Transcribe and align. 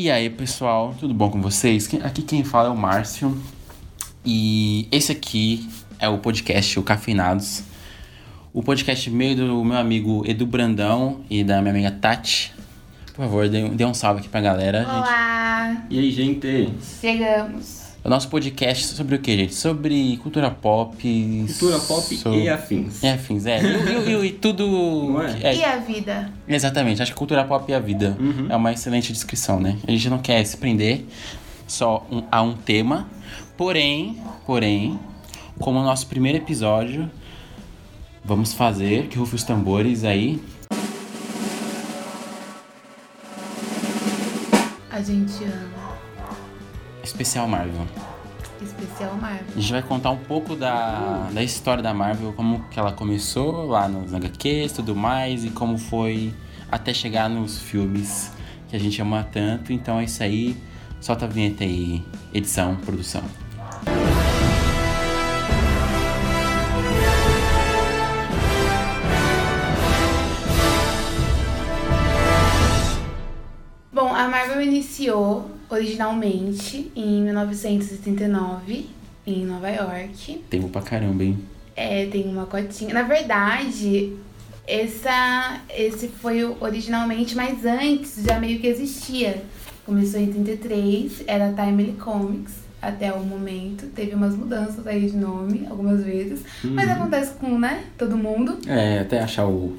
E 0.00 0.12
aí, 0.12 0.30
pessoal, 0.30 0.94
tudo 0.96 1.12
bom 1.12 1.28
com 1.28 1.42
vocês? 1.42 1.92
Aqui 2.04 2.22
quem 2.22 2.44
fala 2.44 2.68
é 2.68 2.70
o 2.70 2.76
Márcio. 2.76 3.36
E 4.24 4.86
esse 4.92 5.10
aqui 5.10 5.68
é 5.98 6.08
o 6.08 6.18
podcast 6.18 6.78
O 6.78 6.84
Cafeinados. 6.84 7.64
O 8.54 8.62
podcast 8.62 9.10
meio 9.10 9.34
do 9.34 9.64
meu 9.64 9.76
amigo 9.76 10.22
Edu 10.24 10.46
Brandão 10.46 11.22
e 11.28 11.42
da 11.42 11.60
minha 11.60 11.74
amiga 11.74 11.90
Tati. 11.90 12.54
Por 13.06 13.24
favor, 13.24 13.48
dê, 13.48 13.68
dê 13.70 13.84
um 13.84 13.92
salve 13.92 14.20
aqui 14.20 14.28
pra 14.28 14.40
galera. 14.40 14.84
gente. 14.84 14.88
Olá! 14.88 15.86
E 15.90 15.98
aí, 15.98 16.12
gente? 16.12 16.72
Chegamos. 17.00 17.87
O 18.04 18.08
nosso 18.08 18.28
podcast 18.28 18.84
é 18.84 18.96
sobre 18.96 19.16
o 19.16 19.18
que, 19.18 19.36
gente? 19.36 19.54
Sobre 19.54 20.16
cultura 20.22 20.50
pop. 20.50 20.96
Cultura 21.48 21.78
pop 21.80 22.16
so- 22.16 22.32
e 22.32 22.48
afins. 22.48 23.02
É, 23.04 23.12
afins, 23.12 23.44
é. 23.44 23.60
E, 23.60 23.66
e- 23.66 24.14
e- 24.14 24.26
e 24.26 24.32
tudo. 24.32 25.16
É? 25.42 25.48
é, 25.50 25.56
E 25.56 25.64
a 25.64 25.76
vida? 25.78 26.32
Exatamente, 26.48 27.02
acho 27.02 27.12
que 27.12 27.18
cultura 27.18 27.44
pop 27.44 27.70
e 27.70 27.74
a 27.74 27.80
vida 27.80 28.16
é 28.48 28.56
uma 28.56 28.72
excelente 28.72 29.12
descrição, 29.12 29.60
né? 29.60 29.76
A 29.86 29.90
gente 29.90 30.08
não 30.08 30.18
quer 30.18 30.42
se 30.44 30.56
prender 30.56 31.04
só 31.66 32.06
um- 32.10 32.22
a 32.30 32.40
um 32.40 32.54
tema, 32.54 33.06
porém, 33.56 34.16
porém, 34.46 34.98
como 35.58 35.78
o 35.78 35.82
nosso 35.82 36.06
primeiro 36.06 36.38
episódio, 36.38 37.10
vamos 38.24 38.54
fazer, 38.54 39.08
que 39.08 39.18
rufe 39.18 39.34
os 39.34 39.42
tambores 39.42 40.04
aí, 40.04 40.40
A 44.90 45.00
gente 45.02 45.44
ama. 45.44 45.77
Especial 47.08 47.48
Marvel. 47.48 47.86
Especial 48.60 49.14
Marvel. 49.14 49.46
A 49.56 49.60
gente 49.60 49.72
vai 49.72 49.82
contar 49.82 50.10
um 50.10 50.18
pouco 50.18 50.54
da, 50.54 51.28
da 51.32 51.42
história 51.42 51.82
da 51.82 51.94
Marvel, 51.94 52.32
como 52.34 52.64
que 52.68 52.78
ela 52.78 52.92
começou 52.92 53.66
lá 53.66 53.88
nos 53.88 54.12
HQs 54.12 54.72
e 54.72 54.74
tudo 54.74 54.94
mais, 54.94 55.44
e 55.44 55.50
como 55.50 55.78
foi 55.78 56.34
até 56.70 56.92
chegar 56.92 57.28
nos 57.30 57.58
filmes 57.58 58.30
que 58.68 58.76
a 58.76 58.78
gente 58.78 59.00
ama 59.00 59.26
tanto. 59.32 59.72
Então 59.72 59.98
é 59.98 60.04
isso 60.04 60.22
aí. 60.22 60.56
Solta 61.00 61.24
a 61.24 61.28
vinheta 61.28 61.64
aí, 61.64 62.04
edição, 62.34 62.76
produção. 62.76 63.22
Bom, 73.92 74.14
a 74.14 74.28
Marvel 74.28 74.60
iniciou 74.60 75.57
originalmente 75.70 76.90
em 76.94 77.22
1979 77.22 78.86
em 79.26 79.44
Nova 79.44 79.68
York. 79.68 80.44
Tempo 80.48 80.68
pra 80.68 80.82
caramba, 80.82 81.24
hein? 81.24 81.38
É, 81.76 82.06
tem 82.06 82.26
uma 82.26 82.46
cotinha. 82.46 82.92
Na 82.92 83.02
verdade, 83.02 84.16
essa, 84.66 85.60
esse 85.70 86.08
foi 86.08 86.44
originalmente, 86.60 87.36
mas 87.36 87.64
antes 87.64 88.22
já 88.24 88.38
meio 88.38 88.58
que 88.58 88.66
existia. 88.66 89.42
Começou 89.84 90.20
em 90.20 90.26
33, 90.26 91.24
era 91.26 91.52
Timely 91.52 91.92
Comics 91.92 92.54
até 92.80 93.12
o 93.12 93.20
momento. 93.20 93.86
Teve 93.86 94.14
umas 94.14 94.34
mudanças 94.36 94.86
aí 94.86 95.08
de 95.08 95.16
nome 95.16 95.66
algumas 95.68 96.04
vezes. 96.04 96.42
Mas 96.62 96.90
acontece 96.90 97.32
com, 97.34 97.58
né, 97.58 97.84
todo 97.96 98.16
mundo. 98.16 98.58
É, 98.66 99.00
até 99.00 99.20
achar 99.20 99.46
o. 99.46 99.76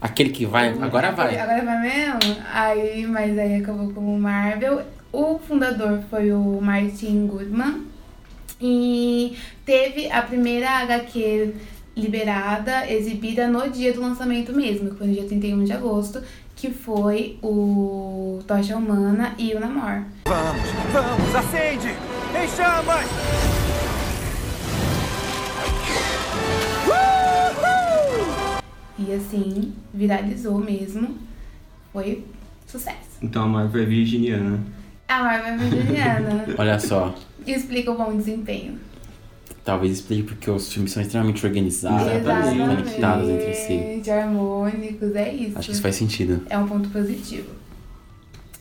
Aquele 0.00 0.30
que 0.30 0.46
vai. 0.46 0.68
Agora 0.80 1.10
vai. 1.12 1.38
Agora 1.38 1.64
vai 1.64 1.80
mesmo? 1.80 2.36
Aí, 2.52 3.06
mas 3.06 3.36
aí 3.38 3.56
acabou 3.56 3.92
como 3.92 4.18
Marvel. 4.18 4.82
O 5.12 5.38
fundador 5.38 6.00
foi 6.08 6.32
o 6.32 6.60
Martin 6.60 7.26
Goodman. 7.26 7.86
E 8.60 9.36
teve 9.64 10.10
a 10.10 10.22
primeira 10.22 10.70
HQ 10.80 11.54
liberada, 11.96 12.90
exibida 12.90 13.48
no 13.48 13.68
dia 13.68 13.92
do 13.92 14.00
lançamento 14.00 14.52
mesmo, 14.52 14.90
que 14.90 14.96
foi 14.96 15.06
no 15.08 15.12
dia 15.12 15.24
31 15.24 15.64
de 15.64 15.72
agosto, 15.72 16.22
que 16.54 16.70
foi 16.70 17.38
o 17.42 18.40
Tocha 18.46 18.76
Humana 18.76 19.34
e 19.36 19.54
o 19.54 19.60
Namor. 19.60 20.02
Vamos, 20.26 20.68
vamos, 20.92 21.34
acende! 21.34 21.88
Em 22.34 22.48
chamas! 22.48 23.57
E 28.98 29.12
assim, 29.12 29.72
viralizou 29.94 30.58
mesmo. 30.58 31.16
Foi 31.92 32.24
sucesso. 32.66 33.18
Então 33.22 33.44
a 33.44 33.46
Marvel 33.46 33.82
é 33.82 33.86
virginiana. 33.86 34.60
A 35.06 35.22
Marvel 35.22 35.52
é 35.52 35.56
virginiana. 35.56 36.46
Olha 36.58 36.78
só. 36.78 37.14
explica 37.46 37.90
o 37.90 37.96
bom 37.96 38.16
desempenho. 38.16 38.78
Talvez 39.64 39.92
explique 39.92 40.22
porque 40.22 40.50
os 40.50 40.72
filmes 40.72 40.92
são 40.92 41.02
extremamente 41.02 41.44
organizados, 41.44 42.10
Exatamente. 42.10 42.58
conectados 42.58 43.28
entre 43.28 43.54
si. 43.54 44.10
Harmônicos, 44.10 45.14
é 45.14 45.34
isso. 45.34 45.58
Acho 45.58 45.66
que 45.66 45.72
isso 45.72 45.82
faz 45.82 45.94
sentido. 45.94 46.42
É 46.48 46.56
um 46.56 46.66
ponto 46.66 46.88
positivo. 46.88 47.50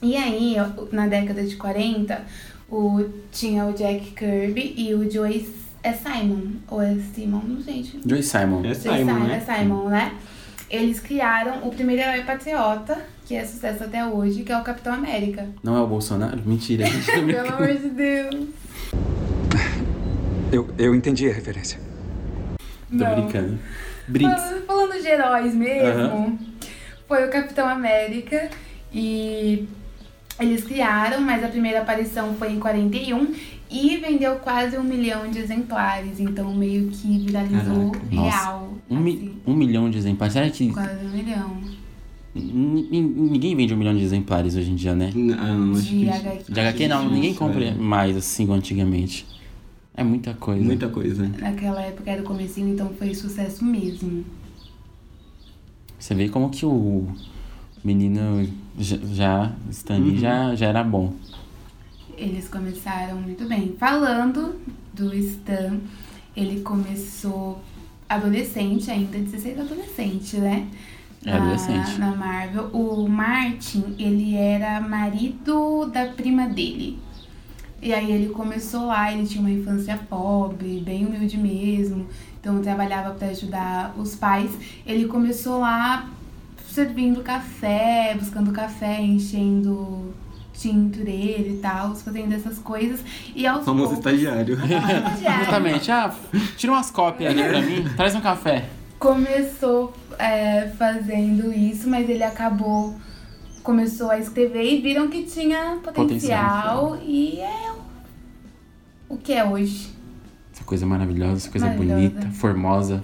E 0.02 0.16
aí, 0.16 0.56
na 0.92 1.08
década 1.08 1.44
de 1.44 1.56
40, 1.56 2.26
o, 2.70 3.06
tinha 3.32 3.66
o 3.66 3.74
Jack 3.74 4.12
Kirby 4.12 4.74
e 4.78 4.94
o 4.94 5.10
Joe 5.10 5.48
é 5.88 5.94
Simon, 5.94 6.42
ou 6.68 6.82
é 6.82 6.96
Simon, 7.14 7.42
não 7.48 7.62
sei. 7.62 7.76
gente. 7.76 8.00
Joey 8.06 8.24
Simon. 8.24 8.66
É 8.66 8.74
Simon, 8.74 8.98
Simon, 8.98 9.20
né? 9.20 9.44
É 9.48 9.56
Simon, 9.56 9.90
né? 9.90 10.12
Eles 10.70 11.00
criaram 11.00 11.66
o 11.66 11.72
primeiro 11.72 12.02
herói 12.02 12.24
patriota, 12.24 12.98
que 13.26 13.36
é 13.36 13.46
sucesso 13.46 13.86
até 13.86 14.06
hoje, 14.06 14.44
que 14.44 14.52
é 14.52 14.58
o 14.58 14.64
Capitão 14.64 14.94
América. 14.94 15.48
Não 15.64 15.78
é 15.78 15.82
o 15.82 15.88
Bolsonaro? 15.88 16.42
Mentira, 16.46 16.86
tá 16.86 17.14
Pelo 17.26 17.54
amor 17.54 17.74
de 17.74 17.90
Deus. 17.90 18.48
Eu, 20.52 20.68
eu 20.78 20.94
entendi 20.94 21.30
a 21.30 21.34
referência. 21.34 21.80
Tô 22.90 22.96
Não. 22.98 23.16
brincando. 23.16 23.60
Brinks. 24.08 24.42
Falando, 24.42 24.66
falando 24.66 25.02
de 25.02 25.08
heróis 25.08 25.54
mesmo, 25.54 26.40
foi 27.08 27.26
o 27.26 27.30
Capitão 27.30 27.68
América 27.68 28.50
e 28.94 29.68
eles 30.40 30.64
criaram, 30.64 31.20
mas 31.22 31.44
a 31.44 31.48
primeira 31.48 31.82
aparição 31.82 32.34
foi 32.36 32.52
em 32.52 32.60
41 32.60 33.34
e 33.70 33.98
vendeu 33.98 34.36
quase 34.38 34.78
um 34.78 34.84
milhão 34.84 35.30
de 35.30 35.40
exemplares, 35.40 36.20
então 36.20 36.54
meio 36.56 36.88
que 36.90 37.20
viralizou 37.20 37.92
Caraca. 37.92 38.10
Real. 38.10 38.74
Um, 38.90 39.00
mi- 39.00 39.14
assim, 39.14 39.34
um 39.46 39.54
milhão 39.54 39.90
de 39.90 39.98
exemplares. 39.98 40.34
Será 40.34 40.50
que 40.50 40.72
Quase 40.72 41.06
um 41.06 41.10
milhão. 41.10 41.58
N- 42.36 42.88
Ninguém 42.92 43.56
vende 43.56 43.74
um 43.74 43.78
milhão 43.78 43.96
de 43.96 44.04
exemplares 44.04 44.56
hoje 44.56 44.72
em 44.72 44.76
dia, 44.76 44.94
né? 44.96 45.12
Ah, 45.38 45.54
não, 45.54 45.74
acho 45.74 45.82
De 45.84 45.90
que 45.90 46.10
HQ. 46.10 46.52
De 46.54 46.60
HQ 46.60 46.88
não, 46.88 47.10
ninguém 47.10 47.34
compra 47.34 47.66
é. 47.66 47.74
mais 47.74 48.16
assim 48.16 48.44
igual 48.44 48.58
antigamente. 48.60 49.26
É 49.96 50.04
muita 50.04 50.34
coisa. 50.36 50.64
muita 50.64 50.88
coisa. 50.90 51.28
Naquela 51.40 51.82
época 51.82 52.12
era 52.12 52.22
o 52.22 52.26
comecinho, 52.26 52.70
então 52.70 52.90
foi 53.00 53.16
sucesso 53.16 53.66
mesmo. 53.66 54.24
Você 55.98 56.14
vê 56.14 56.30
como 56.30 56.50
que 56.52 56.66
o 56.66 57.08
menino 57.84 58.48
já, 58.78 58.98
já 59.14 59.52
Stan 59.72 59.98
Lee 59.98 60.20
já, 60.20 60.54
já 60.56 60.68
era 60.68 60.84
bom. 60.84 61.14
Eles 62.18 62.48
começaram 62.50 63.22
muito 63.22 63.46
bem. 63.48 63.76
Falando 63.80 64.60
do 64.94 65.14
Stan, 65.16 65.78
ele 66.36 66.62
começou 66.62 67.62
adolescente 68.10 68.90
ainda, 68.90 69.18
16 69.20 69.60
adolescente, 69.60 70.38
né? 70.38 70.68
É, 71.26 71.32
Na- 71.32 71.38
adolescente. 71.38 72.00
Na 72.00 72.16
Marvel. 72.16 72.70
O 72.74 73.08
Martin, 73.08 73.96
ele 74.00 74.36
era 74.36 74.82
marido 74.82 75.86
da 75.94 76.08
prima 76.08 76.48
dele. 76.48 76.98
E 77.82 77.94
aí 77.94 78.12
ele 78.12 78.30
começou 78.30 78.88
lá, 78.88 79.12
ele 79.14 79.28
tinha 79.28 79.40
uma 79.42 79.52
infância 79.52 79.96
pobre, 80.10 80.82
bem 80.84 81.06
humilde 81.06 81.38
mesmo. 81.38 82.08
Então 82.40 82.60
trabalhava 82.62 83.14
para 83.14 83.28
ajudar 83.28 83.94
os 83.98 84.16
pais. 84.16 84.50
Ele 84.86 85.06
começou 85.06 85.60
lá 85.60 86.10
servindo 86.68 87.22
café, 87.22 88.16
buscando 88.20 88.52
café, 88.52 89.02
enchendo 89.02 90.12
tintureira 90.58 91.48
e 91.50 91.58
tal, 91.58 91.96
fazendo 91.96 92.34
essas 92.34 92.58
coisas. 92.60 93.00
E 93.36 93.46
aos 93.46 93.64
Famoso 93.66 93.90
poucos, 93.96 93.98
estagiário. 94.14 94.56
Estagiário. 94.64 95.40
Justamente, 95.46 95.92
ah, 95.92 96.14
tira 96.56 96.72
umas 96.74 96.90
cópias 96.92 97.32
ali 97.32 97.44
pra 97.48 97.62
mim, 97.62 97.84
traz 97.96 98.16
um 98.16 98.22
café. 98.22 98.66
começou 99.00 99.94
é, 100.18 100.68
fazendo 100.78 101.54
isso, 101.54 101.90
mas 101.90 102.10
ele 102.10 102.24
acabou 102.24 102.96
começou 103.64 104.10
a 104.10 104.18
escrever 104.18 104.64
e 104.64 104.80
viram 104.82 105.10
que 105.10 105.24
tinha 105.24 105.78
potencial, 105.84 106.92
Potencial. 106.92 107.00
e 107.06 107.40
é 107.42 107.72
o- 109.10 109.14
o 109.16 109.18
que 109.18 109.34
é 109.34 109.44
hoje. 109.44 109.90
Essa 110.54 110.64
coisa 110.64 110.86
maravilhosa, 110.86 111.36
essa 111.36 111.50
coisa 111.52 111.68
Maravilhosa. 111.68 112.10
bonita, 112.12 112.30
formosa. 112.32 113.04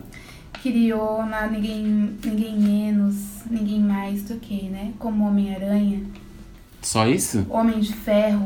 Criou 0.53 1.25
na 1.25 1.47
ninguém, 1.47 2.15
ninguém 2.23 2.57
menos, 2.57 3.15
ninguém 3.51 3.81
mais 3.81 4.23
do 4.23 4.35
que, 4.39 4.69
né? 4.69 4.93
Como 4.97 5.27
Homem-Aranha, 5.27 6.01
Só 6.83 7.07
isso? 7.07 7.45
Homem 7.49 7.79
de 7.79 7.93
Ferro, 7.93 8.45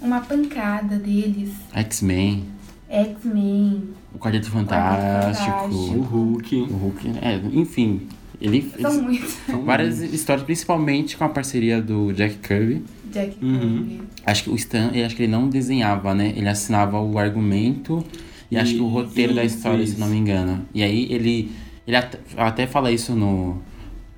uma 0.00 0.20
pancada 0.20 0.96
deles, 0.98 1.50
X-Men, 1.72 2.44
X-Men, 2.88 3.82
o 4.14 4.18
Quarteto 4.18 4.50
Fantástico, 4.50 5.44
Fantástico. 5.54 5.74
O 5.98 6.00
Hulk. 6.02 6.56
o 6.56 6.76
Hulk. 6.76 7.08
É, 7.22 7.40
enfim, 7.52 8.02
ele 8.40 8.72
são 8.80 9.02
muitos. 9.02 9.36
várias 9.64 10.00
histórias, 10.00 10.44
principalmente 10.44 11.16
com 11.16 11.24
a 11.24 11.28
parceria 11.28 11.80
do 11.82 12.12
Jack 12.12 12.36
Kirby. 12.38 12.82
Jack 13.12 13.36
Uhum. 13.44 13.58
Kirby. 13.60 14.02
Acho 14.26 14.44
que 14.44 14.50
o 14.50 14.54
Stan, 14.56 14.90
ele, 14.92 15.04
acho 15.04 15.14
que 15.16 15.22
ele 15.24 15.32
não 15.32 15.48
desenhava, 15.48 16.14
né? 16.14 16.32
Ele 16.36 16.48
assinava 16.48 17.00
o 17.00 17.18
argumento 17.18 18.04
e 18.50 18.56
acho 18.56 18.74
que 18.74 18.80
o 18.80 18.86
Isso, 18.86 18.94
roteiro 18.94 19.34
da 19.34 19.44
história, 19.44 19.82
isso. 19.82 19.94
se 19.94 20.00
não 20.00 20.08
me 20.08 20.16
engano. 20.16 20.64
E 20.74 20.82
aí 20.82 21.06
ele, 21.12 21.52
ele 21.86 21.96
até, 21.96 22.18
até 22.36 22.66
fala 22.66 22.90
isso 22.90 23.14
no, 23.14 23.60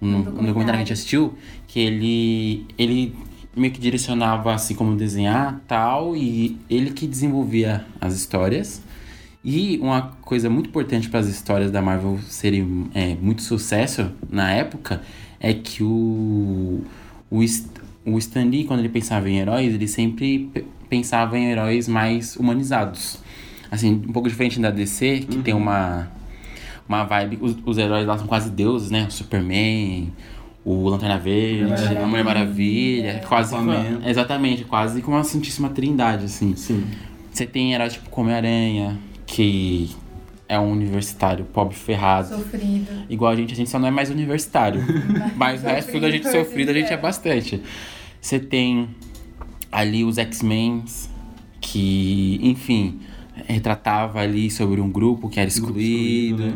no, 0.00 0.18
no 0.18 0.18
No 0.18 0.24
documentário 0.24 0.64
que 0.64 0.70
a 0.70 0.78
gente 0.78 0.92
assistiu, 0.92 1.34
que 1.66 1.80
ele, 1.80 2.66
ele 2.78 3.14
meio 3.56 3.72
que 3.72 3.80
direcionava 3.80 4.52
assim 4.54 4.74
como 4.74 4.96
desenhar 4.96 5.60
tal, 5.66 6.14
e 6.16 6.56
ele 6.68 6.90
que 6.90 7.06
desenvolvia 7.06 7.84
as 8.00 8.14
histórias. 8.14 8.82
E 9.44 9.78
uma 9.80 10.02
coisa 10.22 10.50
muito 10.50 10.68
importante 10.68 11.08
para 11.08 11.20
as 11.20 11.26
histórias 11.28 11.70
da 11.70 11.80
Marvel 11.80 12.18
serem 12.28 12.88
é, 12.94 13.14
muito 13.14 13.42
sucesso 13.42 14.10
na 14.28 14.50
época 14.50 15.00
é 15.38 15.54
que 15.54 15.82
o, 15.84 16.82
o, 17.30 17.38
o 18.04 18.18
Stan 18.18 18.44
Lee, 18.44 18.64
quando 18.64 18.80
ele 18.80 18.88
pensava 18.88 19.30
em 19.30 19.38
heróis, 19.38 19.72
ele 19.72 19.86
sempre 19.86 20.50
pe- 20.52 20.64
pensava 20.88 21.38
em 21.38 21.46
heróis 21.50 21.86
mais 21.86 22.34
humanizados. 22.36 23.18
Assim, 23.70 24.02
um 24.08 24.12
pouco 24.12 24.28
diferente 24.28 24.58
da 24.60 24.70
DC, 24.70 25.26
que 25.28 25.38
tem 25.38 25.54
uma, 25.54 26.10
uma 26.88 27.04
vibe. 27.04 27.38
Os, 27.40 27.56
os 27.64 27.78
heróis 27.78 28.06
lá 28.06 28.18
são 28.18 28.26
quase 28.26 28.50
deuses, 28.50 28.90
né? 28.90 29.06
O 29.08 29.10
Superman, 29.10 30.12
o 30.64 30.88
Lanterna 30.88 31.18
Verde, 31.18 31.64
Mulher 31.64 32.02
a 32.02 32.06
Mulher 32.06 32.24
Maravilha. 32.24 33.04
Maravilha. 33.04 33.28
Quase 33.28 33.54
Aquaman. 33.54 34.00
exatamente, 34.04 34.64
quase 34.64 35.02
como 35.02 35.16
uma 35.16 35.24
Santíssima 35.24 35.68
Trindade, 35.68 36.24
assim. 36.24 36.56
Sim. 36.56 36.84
Você 37.32 37.46
tem 37.46 37.74
heróis 37.74 37.92
tipo 37.92 38.08
como 38.10 38.28
Homem-Aranha, 38.28 38.98
que 39.26 39.90
é 40.48 40.58
um 40.58 40.70
universitário 40.72 41.44
pobre 41.44 41.76
ferrado. 41.76 42.28
Sofrido. 42.28 43.04
Igual 43.08 43.32
a 43.32 43.36
gente, 43.36 43.52
a 43.52 43.56
gente 43.56 43.70
só 43.70 43.78
não 43.78 43.88
é 43.88 43.90
mais 43.90 44.10
universitário. 44.10 44.82
Mas 45.36 45.62
o 45.62 45.66
resto 45.66 45.92
tudo 45.92 46.06
a 46.06 46.10
gente 46.10 46.30
Sofrido, 46.30 46.70
a 46.70 46.74
gente 46.74 46.90
é 46.90 46.94
é. 46.94 46.96
bastante. 46.96 47.62
Você 48.20 48.38
tem 48.38 48.88
ali 49.70 50.04
os 50.04 50.18
X-Men, 50.18 50.84
que, 51.60 52.40
enfim, 52.42 53.00
retratava 53.46 54.20
ali 54.20 54.50
sobre 54.50 54.80
um 54.80 54.90
grupo 54.90 55.28
que 55.28 55.40
era 55.40 55.48
excluído. 55.48 56.46
né? 56.46 56.54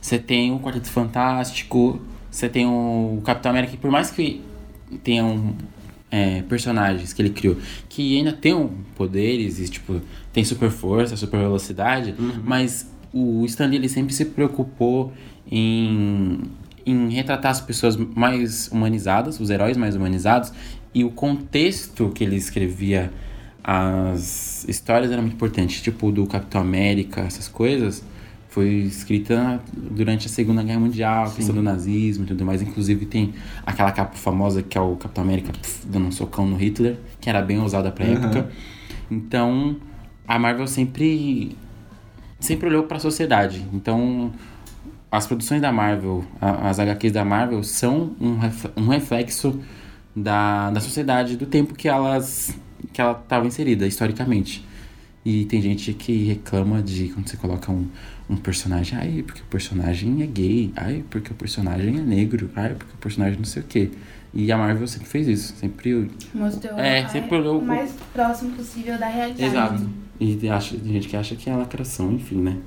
Você 0.00 0.18
tem 0.18 0.52
o 0.52 0.58
Quarteto 0.58 0.88
Fantástico. 0.88 2.00
Você 2.30 2.48
tem 2.48 2.66
o 2.66 3.20
Capitão 3.24 3.50
América, 3.50 3.72
que 3.72 3.78
por 3.78 3.90
mais 3.90 4.10
que 4.10 4.40
tenham 5.04 5.54
é, 6.10 6.42
personagens 6.42 7.12
que 7.12 7.22
ele 7.22 7.30
criou 7.30 7.56
que 7.88 8.18
ainda 8.18 8.32
tenham 8.32 8.70
poderes 8.94 9.58
e, 9.58 9.68
tipo, 9.68 10.00
tem 10.32 10.44
super 10.44 10.70
força, 10.70 11.16
super 11.16 11.40
velocidade, 11.40 12.14
mas 12.44 12.90
o 13.12 13.44
Stan 13.46 13.66
Lee, 13.66 13.76
ele 13.76 13.88
sempre 13.88 14.12
se 14.12 14.26
preocupou 14.26 15.12
em, 15.50 16.40
em 16.84 17.08
retratar 17.10 17.50
as 17.50 17.60
pessoas 17.60 17.96
mais 17.96 18.68
humanizadas, 18.68 19.40
os 19.40 19.50
heróis 19.50 19.76
mais 19.76 19.96
humanizados, 19.96 20.52
e 20.94 21.04
o 21.04 21.10
contexto 21.10 22.10
que 22.14 22.24
ele 22.24 22.36
escrevia 22.36 23.12
as 23.64 24.51
histórias 24.68 25.10
era 25.12 25.20
muito 25.20 25.34
importante, 25.34 25.82
tipo 25.82 26.10
do 26.12 26.26
Capitão 26.26 26.60
América, 26.60 27.20
essas 27.22 27.48
coisas, 27.48 28.02
foi 28.48 28.68
escrita 28.68 29.60
durante 29.72 30.26
a 30.26 30.28
Segunda 30.28 30.62
Guerra 30.62 30.80
Mundial, 30.80 31.24
a 31.24 31.30
questão 31.30 31.54
do 31.54 31.62
nazismo 31.62 32.24
e 32.24 32.26
tudo 32.28 32.44
mais. 32.44 32.60
Inclusive 32.60 33.06
tem 33.06 33.32
aquela 33.64 33.90
capa 33.92 34.14
famosa 34.14 34.62
que 34.62 34.76
é 34.76 34.80
o 34.80 34.94
Capitão 34.96 35.24
América 35.24 35.52
pf, 35.52 35.86
dando 35.86 36.06
um 36.08 36.12
socão 36.12 36.46
no 36.46 36.56
Hitler, 36.56 36.98
que 37.20 37.30
era 37.30 37.40
bem 37.40 37.58
usada 37.60 37.90
pra 37.90 38.04
Uhum. 38.04 38.12
época. 38.12 38.50
Então, 39.10 39.76
a 40.28 40.38
Marvel 40.38 40.66
sempre 40.66 41.56
sempre 42.38 42.66
olhou 42.68 42.82
pra 42.82 42.98
sociedade. 42.98 43.64
Então, 43.72 44.32
as 45.10 45.26
produções 45.26 45.60
da 45.62 45.70
Marvel, 45.72 46.24
a- 46.40 46.68
as 46.68 46.78
HQs 46.80 47.12
da 47.12 47.24
Marvel 47.24 47.62
são 47.62 48.12
um, 48.20 48.38
um 48.76 48.88
reflexo 48.88 49.60
da, 50.14 50.70
da 50.70 50.80
sociedade, 50.80 51.36
do 51.36 51.46
tempo 51.46 51.72
que 51.74 51.88
elas 51.88 52.54
que 52.92 53.00
ela 53.00 53.12
estava 53.12 53.46
inserida 53.46 53.86
historicamente. 53.86 54.64
E 55.24 55.44
tem 55.44 55.62
gente 55.62 55.92
que 55.92 56.24
reclama 56.24 56.82
de 56.82 57.08
quando 57.10 57.28
você 57.28 57.36
coloca 57.36 57.70
um, 57.70 57.86
um 58.28 58.36
personagem, 58.36 58.98
ai, 58.98 59.22
porque 59.24 59.40
o 59.40 59.44
personagem 59.44 60.20
é 60.22 60.26
gay, 60.26 60.72
ai, 60.76 61.04
porque 61.08 61.30
o 61.30 61.34
personagem 61.34 61.96
é 61.98 62.00
negro, 62.00 62.50
ai, 62.56 62.74
porque 62.74 62.92
o 62.94 62.98
personagem 62.98 63.38
não 63.38 63.44
sei 63.44 63.62
o 63.62 63.66
quê. 63.66 63.90
E 64.34 64.50
a 64.50 64.56
Marvel 64.56 64.88
sempre 64.88 65.06
fez 65.08 65.28
isso, 65.28 65.54
sempre. 65.56 66.10
Mostrou 66.34 66.76
É, 66.78 67.06
sempre 67.08 67.36
olhou 67.36 67.56
o 67.56 67.58
o- 67.58 67.64
mais 67.64 67.92
próximo 68.12 68.56
possível 68.56 68.98
da 68.98 69.06
realidade. 69.06 69.44
Exato. 69.44 69.90
E 70.18 70.48
acha, 70.48 70.76
tem 70.76 70.92
gente 70.92 71.08
que 71.08 71.16
acha 71.16 71.36
que 71.36 71.48
é 71.50 71.54
lacração, 71.56 72.12
enfim, 72.12 72.36
né? 72.40 72.58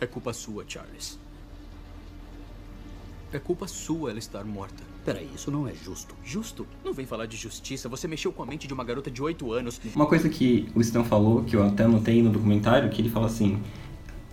É 0.00 0.06
culpa 0.06 0.32
sua, 0.32 0.64
Charles. 0.66 1.18
É 3.32 3.38
culpa 3.38 3.66
sua 3.66 4.10
ela 4.10 4.18
estar 4.18 4.44
morta. 4.44 4.82
Peraí, 5.04 5.28
isso 5.34 5.50
não 5.50 5.66
é 5.66 5.72
justo. 5.74 6.14
Justo? 6.24 6.66
Não 6.84 6.92
vem 6.92 7.04
falar 7.04 7.26
de 7.26 7.36
justiça. 7.36 7.88
Você 7.88 8.06
mexeu 8.06 8.32
com 8.32 8.42
a 8.42 8.46
mente 8.46 8.68
de 8.68 8.74
uma 8.74 8.84
garota 8.84 9.10
de 9.10 9.20
8 9.20 9.52
anos. 9.52 9.80
Uma 9.96 10.06
coisa 10.06 10.28
que 10.28 10.68
o 10.74 10.80
Stan 10.80 11.02
falou, 11.02 11.42
que 11.42 11.56
eu 11.56 11.66
até 11.66 11.84
anotei 11.84 12.22
no 12.22 12.30
documentário, 12.30 12.88
que 12.88 13.02
ele 13.02 13.08
fala 13.08 13.26
assim: 13.26 13.60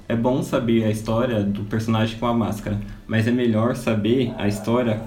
é 0.07 0.15
bom 0.15 0.43
saber 0.43 0.83
a 0.83 0.91
história 0.91 1.43
do 1.43 1.63
personagem 1.63 2.19
com 2.19 2.27
a 2.27 2.33
máscara, 2.33 2.79
mas 3.07 3.27
é 3.27 3.31
melhor 3.31 3.75
saber 3.75 4.33
a 4.37 4.47
história 4.47 5.01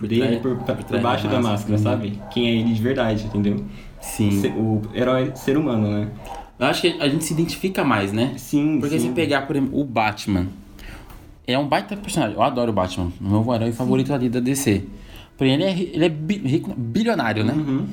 dele 0.00 0.38
por, 0.38 0.56
por 0.56 0.76
por, 0.76 1.00
baixo 1.00 1.26
da 1.26 1.40
máscara. 1.40 1.40
máscara, 1.40 1.78
sabe? 1.78 2.20
Quem 2.32 2.48
é 2.48 2.54
ele 2.60 2.72
de 2.72 2.82
verdade, 2.82 3.24
entendeu? 3.26 3.64
Sim. 4.00 4.46
O 4.56 4.82
herói 4.94 5.32
ser 5.34 5.56
humano, 5.56 5.88
né? 5.90 6.10
Eu 6.58 6.66
acho 6.66 6.82
que 6.82 7.00
a 7.00 7.08
gente 7.08 7.24
se 7.24 7.32
identifica 7.32 7.84
mais, 7.84 8.12
né? 8.12 8.34
Sim, 8.36 8.78
Porque 8.80 8.98
sim. 8.98 9.08
se 9.08 9.14
pegar, 9.14 9.42
por 9.42 9.56
exemplo, 9.56 9.78
o 9.78 9.84
Batman. 9.84 10.48
É 11.46 11.56
um 11.58 11.66
baita 11.66 11.96
personagem. 11.96 12.36
Eu 12.36 12.42
adoro 12.42 12.70
o 12.70 12.74
Batman. 12.74 13.12
O 13.20 13.42
meu 13.42 13.54
herói 13.54 13.72
favorito 13.72 14.12
ali 14.12 14.28
da 14.28 14.40
DC. 14.40 14.84
Porém, 15.38 15.54
ele 15.54 15.64
é, 15.64 15.70
ele 15.80 16.04
é 16.04 16.08
bi- 16.10 16.38
rico, 16.44 16.74
bilionário, 16.76 17.42
né? 17.44 17.52
Uhum. 17.54 17.86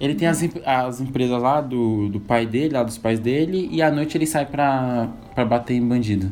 Ele 0.00 0.14
tem 0.14 0.26
as, 0.28 0.42
as 0.66 1.00
empresas 1.00 1.40
lá 1.40 1.60
do, 1.60 2.08
do 2.08 2.18
pai 2.20 2.44
dele, 2.44 2.74
lá 2.74 2.82
dos 2.82 2.98
pais 2.98 3.18
dele, 3.20 3.68
e 3.70 3.80
à 3.80 3.90
noite 3.90 4.18
ele 4.18 4.26
sai 4.26 4.44
pra, 4.46 5.08
pra 5.34 5.44
bater 5.44 5.74
em 5.74 5.86
bandido. 5.86 6.30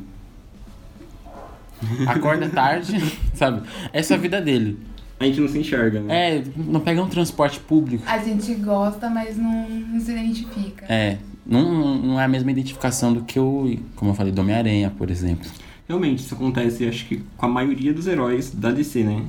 Acorda 2.07 2.49
tarde, 2.49 2.93
sabe? 3.35 3.63
Essa 3.93 4.15
é 4.15 4.17
a 4.17 4.21
vida 4.21 4.41
dele. 4.41 4.79
A 5.21 5.25
gente 5.25 5.41
não 5.41 5.49
se 5.49 5.59
enxerga, 5.59 6.01
né? 6.01 6.37
É, 6.39 6.45
não 6.57 6.81
pega 6.81 7.03
um 7.03 7.09
transporte 7.09 7.59
público. 7.61 8.05
A 8.07 8.19
gente 8.19 8.55
gosta, 8.55 9.11
mas 9.11 9.37
não, 9.37 9.69
não 9.69 10.01
se 10.01 10.13
identifica. 10.13 10.87
É, 10.89 11.19
não, 11.45 11.97
não 11.99 12.21
é 12.21 12.25
a 12.25 12.29
mesma 12.29 12.51
identificação 12.51 13.13
do 13.13 13.23
que 13.23 13.39
o, 13.39 13.77
como 13.97 14.13
eu 14.13 14.15
falei, 14.15 14.33
do 14.33 14.41
Homem-Aranha, 14.41 14.93
por 14.97 15.11
exemplo. 15.11 15.49
Realmente, 15.89 16.21
isso 16.21 16.35
acontece, 16.35 16.87
acho 16.87 17.07
que 17.07 17.23
com 17.37 17.47
a 17.47 17.49
maioria 17.49 17.93
dos 17.93 18.07
heróis 18.07 18.51
da 18.55 18.71
DC, 18.71 19.03
né? 19.03 19.23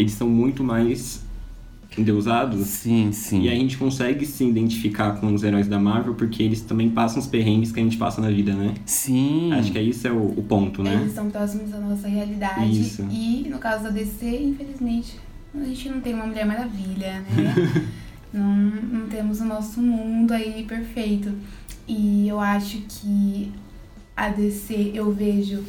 Eles 0.00 0.12
são 0.12 0.28
muito 0.28 0.64
mais 0.64 1.22
endeusados. 1.98 2.66
Sim, 2.66 3.12
sim. 3.12 3.42
E 3.42 3.48
a 3.48 3.54
gente 3.54 3.76
consegue 3.76 4.24
se 4.24 4.44
identificar 4.44 5.12
com 5.20 5.34
os 5.34 5.42
heróis 5.42 5.68
da 5.68 5.78
Marvel 5.78 6.14
porque 6.14 6.42
eles 6.42 6.60
também 6.62 6.88
passam 6.88 7.20
os 7.20 7.26
perrengues 7.26 7.72
que 7.72 7.80
a 7.80 7.82
gente 7.82 7.96
passa 7.96 8.20
na 8.20 8.30
vida, 8.30 8.54
né? 8.54 8.74
Sim. 8.86 9.52
Acho 9.52 9.72
que 9.72 9.78
é 9.78 9.82
isso 9.82 10.06
é 10.06 10.12
o, 10.12 10.38
o 10.38 10.42
ponto, 10.42 10.82
né? 10.82 10.94
Eles 11.02 11.12
são 11.12 11.30
próximos 11.30 11.70
da 11.70 11.78
nossa 11.78 12.08
realidade. 12.08 12.80
Isso. 12.80 13.06
E 13.10 13.46
no 13.48 13.58
caso 13.58 13.84
da 13.84 13.90
DC, 13.90 14.24
infelizmente, 14.42 15.18
a 15.54 15.64
gente 15.64 15.88
não 15.88 16.00
tem 16.00 16.14
uma 16.14 16.26
Mulher 16.26 16.46
Maravilha, 16.46 17.20
né? 17.20 17.86
não, 18.32 18.56
não 18.56 19.06
temos 19.08 19.40
o 19.40 19.44
nosso 19.44 19.82
mundo 19.82 20.32
aí 20.32 20.64
perfeito. 20.66 21.32
E 21.86 22.28
eu 22.28 22.38
acho 22.38 22.78
que 22.88 23.52
a 24.16 24.28
DC 24.28 24.92
eu 24.94 25.12
vejo 25.12 25.64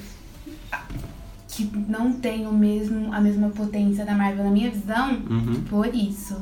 que 1.51 1.69
não 1.87 2.13
tem 2.13 2.47
o 2.47 2.53
mesmo, 2.53 3.13
a 3.13 3.19
mesma 3.19 3.49
potência 3.49 4.05
da 4.05 4.13
Marvel 4.15 4.45
na 4.45 4.51
minha 4.51 4.71
visão 4.71 5.21
Uhum. 5.29 5.61
por 5.69 5.93
isso. 5.93 6.37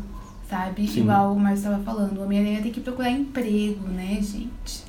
Sabe? 0.49 0.87
Sim. 0.87 1.01
Igual 1.01 1.33
o 1.35 1.39
Marcos 1.39 1.59
estava 1.63 1.83
falando, 1.83 2.17
o 2.17 2.23
Homem-Aranha 2.23 2.61
tem 2.61 2.71
que 2.71 2.79
procurar 2.81 3.11
emprego, 3.11 3.87
né, 3.87 4.15
gente? 4.21 4.83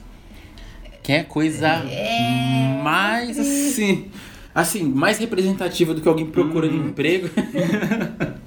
Que 1.02 1.12
é 1.12 1.22
coisa 1.22 1.66
É. 1.68 2.80
mais 2.82 3.38
assim. 3.38 4.08
Assim, 4.54 4.82
mais 4.84 5.18
representativa 5.18 5.94
do 5.94 6.00
que 6.00 6.08
alguém 6.08 6.26
procurando 6.26 6.74
Uhum. 6.74 6.88
emprego. 6.88 7.28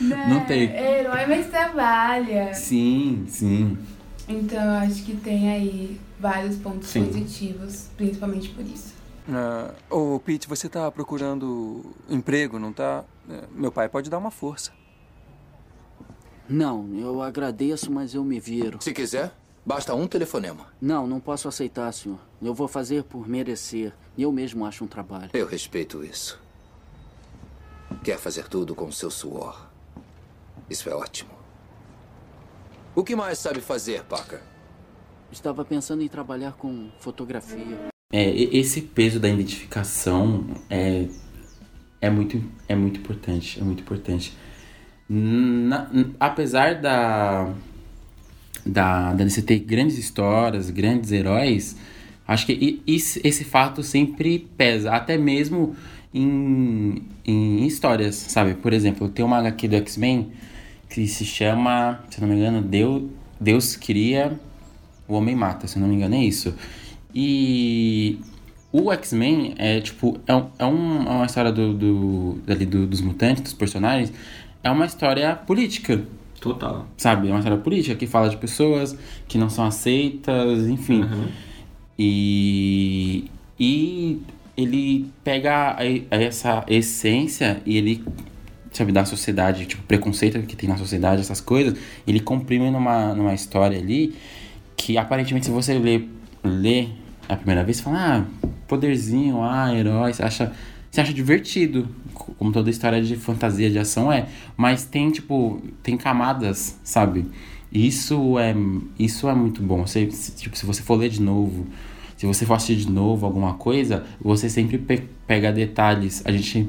Não 0.00 0.40
tem. 0.44 0.68
É, 0.70 1.00
herói, 1.00 1.26
mas 1.26 1.46
trabalha. 1.48 2.52
sim, 2.54 3.24
sim. 3.28 3.76
Então 4.28 4.60
eu 4.62 4.70
acho 4.88 5.02
que 5.04 5.14
tem 5.16 5.50
aí 5.50 6.00
vários 6.18 6.56
pontos 6.56 6.88
Sim. 6.88 7.04
positivos, 7.06 7.88
principalmente 7.96 8.48
por 8.50 8.64
isso. 8.64 8.93
Ah, 9.28 9.72
ô, 9.88 10.20
Pete, 10.20 10.48
você 10.48 10.68
tá 10.68 10.90
procurando 10.90 11.94
emprego, 12.08 12.58
não 12.58 12.72
tá? 12.72 13.04
É, 13.28 13.44
Meu 13.50 13.72
pai 13.72 13.88
pode 13.88 14.10
dar 14.10 14.18
uma 14.18 14.30
força. 14.30 14.72
Não, 16.48 16.88
eu 16.94 17.22
agradeço, 17.22 17.90
mas 17.90 18.14
eu 18.14 18.22
me 18.22 18.38
viro. 18.38 18.78
Se 18.82 18.92
quiser, 18.92 19.32
basta 19.64 19.94
um 19.94 20.06
telefonema. 20.06 20.66
Não, 20.80 21.06
não 21.06 21.18
posso 21.18 21.48
aceitar, 21.48 21.90
senhor. 21.92 22.18
Eu 22.42 22.52
vou 22.52 22.68
fazer 22.68 23.04
por 23.04 23.26
merecer. 23.26 23.94
Eu 24.16 24.30
mesmo 24.30 24.66
acho 24.66 24.84
um 24.84 24.86
trabalho. 24.86 25.30
Eu 25.32 25.46
respeito 25.46 26.04
isso. 26.04 26.38
Quer 28.02 28.18
fazer 28.18 28.46
tudo 28.46 28.74
com 28.74 28.92
seu 28.92 29.10
suor. 29.10 29.68
Isso 30.68 30.88
é 30.88 30.94
ótimo. 30.94 31.30
O 32.94 33.02
que 33.02 33.16
mais 33.16 33.38
sabe 33.38 33.60
fazer, 33.60 34.04
Parker? 34.04 34.40
Estava 35.32 35.64
pensando 35.64 36.02
em 36.02 36.08
trabalhar 36.08 36.52
com 36.52 36.90
fotografia. 37.00 37.93
É, 38.16 38.30
esse 38.56 38.80
peso 38.80 39.18
da 39.18 39.28
identificação 39.28 40.44
é, 40.70 41.06
é, 42.00 42.08
muito, 42.08 42.40
é 42.68 42.76
muito 42.76 43.00
importante. 43.00 43.58
É 43.58 43.64
muito 43.64 43.80
importante. 43.80 44.32
Na- 45.08 45.90
apesar 46.20 46.76
da, 46.80 47.52
da, 48.64 49.12
da 49.14 49.24
DC 49.24 49.42
ter 49.42 49.58
grandes 49.58 49.98
histórias, 49.98 50.70
grandes 50.70 51.10
heróis, 51.10 51.76
acho 52.24 52.46
que 52.46 52.80
esse, 52.86 53.20
esse 53.24 53.42
fato 53.42 53.82
sempre 53.82 54.48
pesa. 54.56 54.92
Até 54.92 55.18
mesmo 55.18 55.74
em, 56.14 57.02
em 57.24 57.66
histórias, 57.66 58.14
sabe? 58.14 58.54
Por 58.54 58.72
exemplo, 58.72 59.08
tem 59.08 59.24
uma 59.24 59.38
HQ 59.38 59.66
do 59.66 59.74
X-Men 59.74 60.30
que 60.88 61.08
se 61.08 61.24
chama, 61.24 61.98
se 62.08 62.20
não 62.20 62.28
me 62.28 62.36
engano, 62.36 62.62
Deus, 62.62 63.10
Deus 63.40 63.74
cria, 63.74 64.38
o 65.08 65.14
homem 65.14 65.34
mata, 65.34 65.66
se 65.66 65.80
não 65.80 65.88
me 65.88 65.96
engano, 65.96 66.14
é 66.14 66.22
isso. 66.22 66.54
E 67.14 68.18
o 68.72 68.90
X-Men 68.92 69.54
é 69.56 69.80
tipo, 69.80 70.18
é, 70.26 70.34
um, 70.34 70.40
é, 70.58 70.62
é 70.62 70.64
uma 70.64 71.26
história 71.26 71.52
do, 71.52 71.72
do, 71.74 72.38
dali 72.46 72.66
do- 72.66 72.86
dos 72.86 73.00
mutantes, 73.00 73.42
dos 73.42 73.52
personagens, 73.54 74.12
é 74.62 74.70
uma 74.70 74.84
história 74.86 75.34
política. 75.36 76.02
Total. 76.40 76.86
Sabe? 76.96 77.28
É 77.28 77.30
uma 77.30 77.38
história 77.38 77.58
política 77.58 77.94
que 77.94 78.06
fala 78.06 78.28
de 78.28 78.36
pessoas 78.36 78.96
que 79.28 79.38
não 79.38 79.48
são 79.48 79.64
aceitas, 79.64 80.66
enfim. 80.68 81.04
E, 81.98 83.24
e 83.58 84.20
ele 84.56 85.06
pega 85.22 85.70
a- 85.72 85.78
a 85.80 86.16
essa 86.22 86.64
essência 86.68 87.62
e 87.64 87.76
ele, 87.76 88.04
sabe, 88.72 88.92
da 88.92 89.04
sociedade, 89.04 89.66
tipo, 89.66 89.82
preconceito 89.84 90.40
que 90.42 90.56
tem 90.56 90.68
na 90.68 90.76
sociedade, 90.76 91.20
essas 91.20 91.40
coisas, 91.40 91.78
ele 92.06 92.20
comprime 92.20 92.70
numa, 92.70 93.14
numa 93.14 93.32
história 93.34 93.78
ali 93.78 94.14
que 94.76 94.98
aparentemente 94.98 95.46
se 95.46 95.52
você 95.52 95.78
lê, 95.78 96.02
lê 96.42 96.88
a 97.28 97.36
primeira 97.36 97.64
vez, 97.64 97.78
você 97.78 97.82
fala, 97.82 98.18
ah, 98.18 98.24
poderzinho, 98.68 99.42
ah, 99.42 99.74
herói, 99.74 100.12
você 100.12 100.22
acha, 100.22 100.52
você 100.90 101.00
acha 101.00 101.12
divertido, 101.12 101.88
co- 102.12 102.32
como 102.38 102.52
toda 102.52 102.70
história 102.70 103.02
de 103.02 103.16
fantasia, 103.16 103.70
de 103.70 103.78
ação 103.78 104.12
é, 104.12 104.26
mas 104.56 104.84
tem, 104.84 105.10
tipo, 105.10 105.62
tem 105.82 105.96
camadas, 105.96 106.78
sabe? 106.84 107.26
Isso 107.72 108.38
é, 108.38 108.54
isso 108.98 109.28
é 109.28 109.34
muito 109.34 109.60
bom. 109.62 109.86
Você, 109.86 110.06
tipo, 110.06 110.56
se 110.56 110.64
você 110.64 110.82
for 110.82 110.94
ler 110.96 111.08
de 111.10 111.20
novo, 111.20 111.66
se 112.16 112.24
você 112.26 112.46
for 112.46 112.54
assistir 112.54 112.76
de 112.76 112.90
novo 112.90 113.26
alguma 113.26 113.54
coisa, 113.54 114.04
você 114.20 114.48
sempre 114.48 114.78
pe- 114.78 115.02
pega 115.26 115.52
detalhes. 115.52 116.22
A 116.24 116.30
gente 116.30 116.68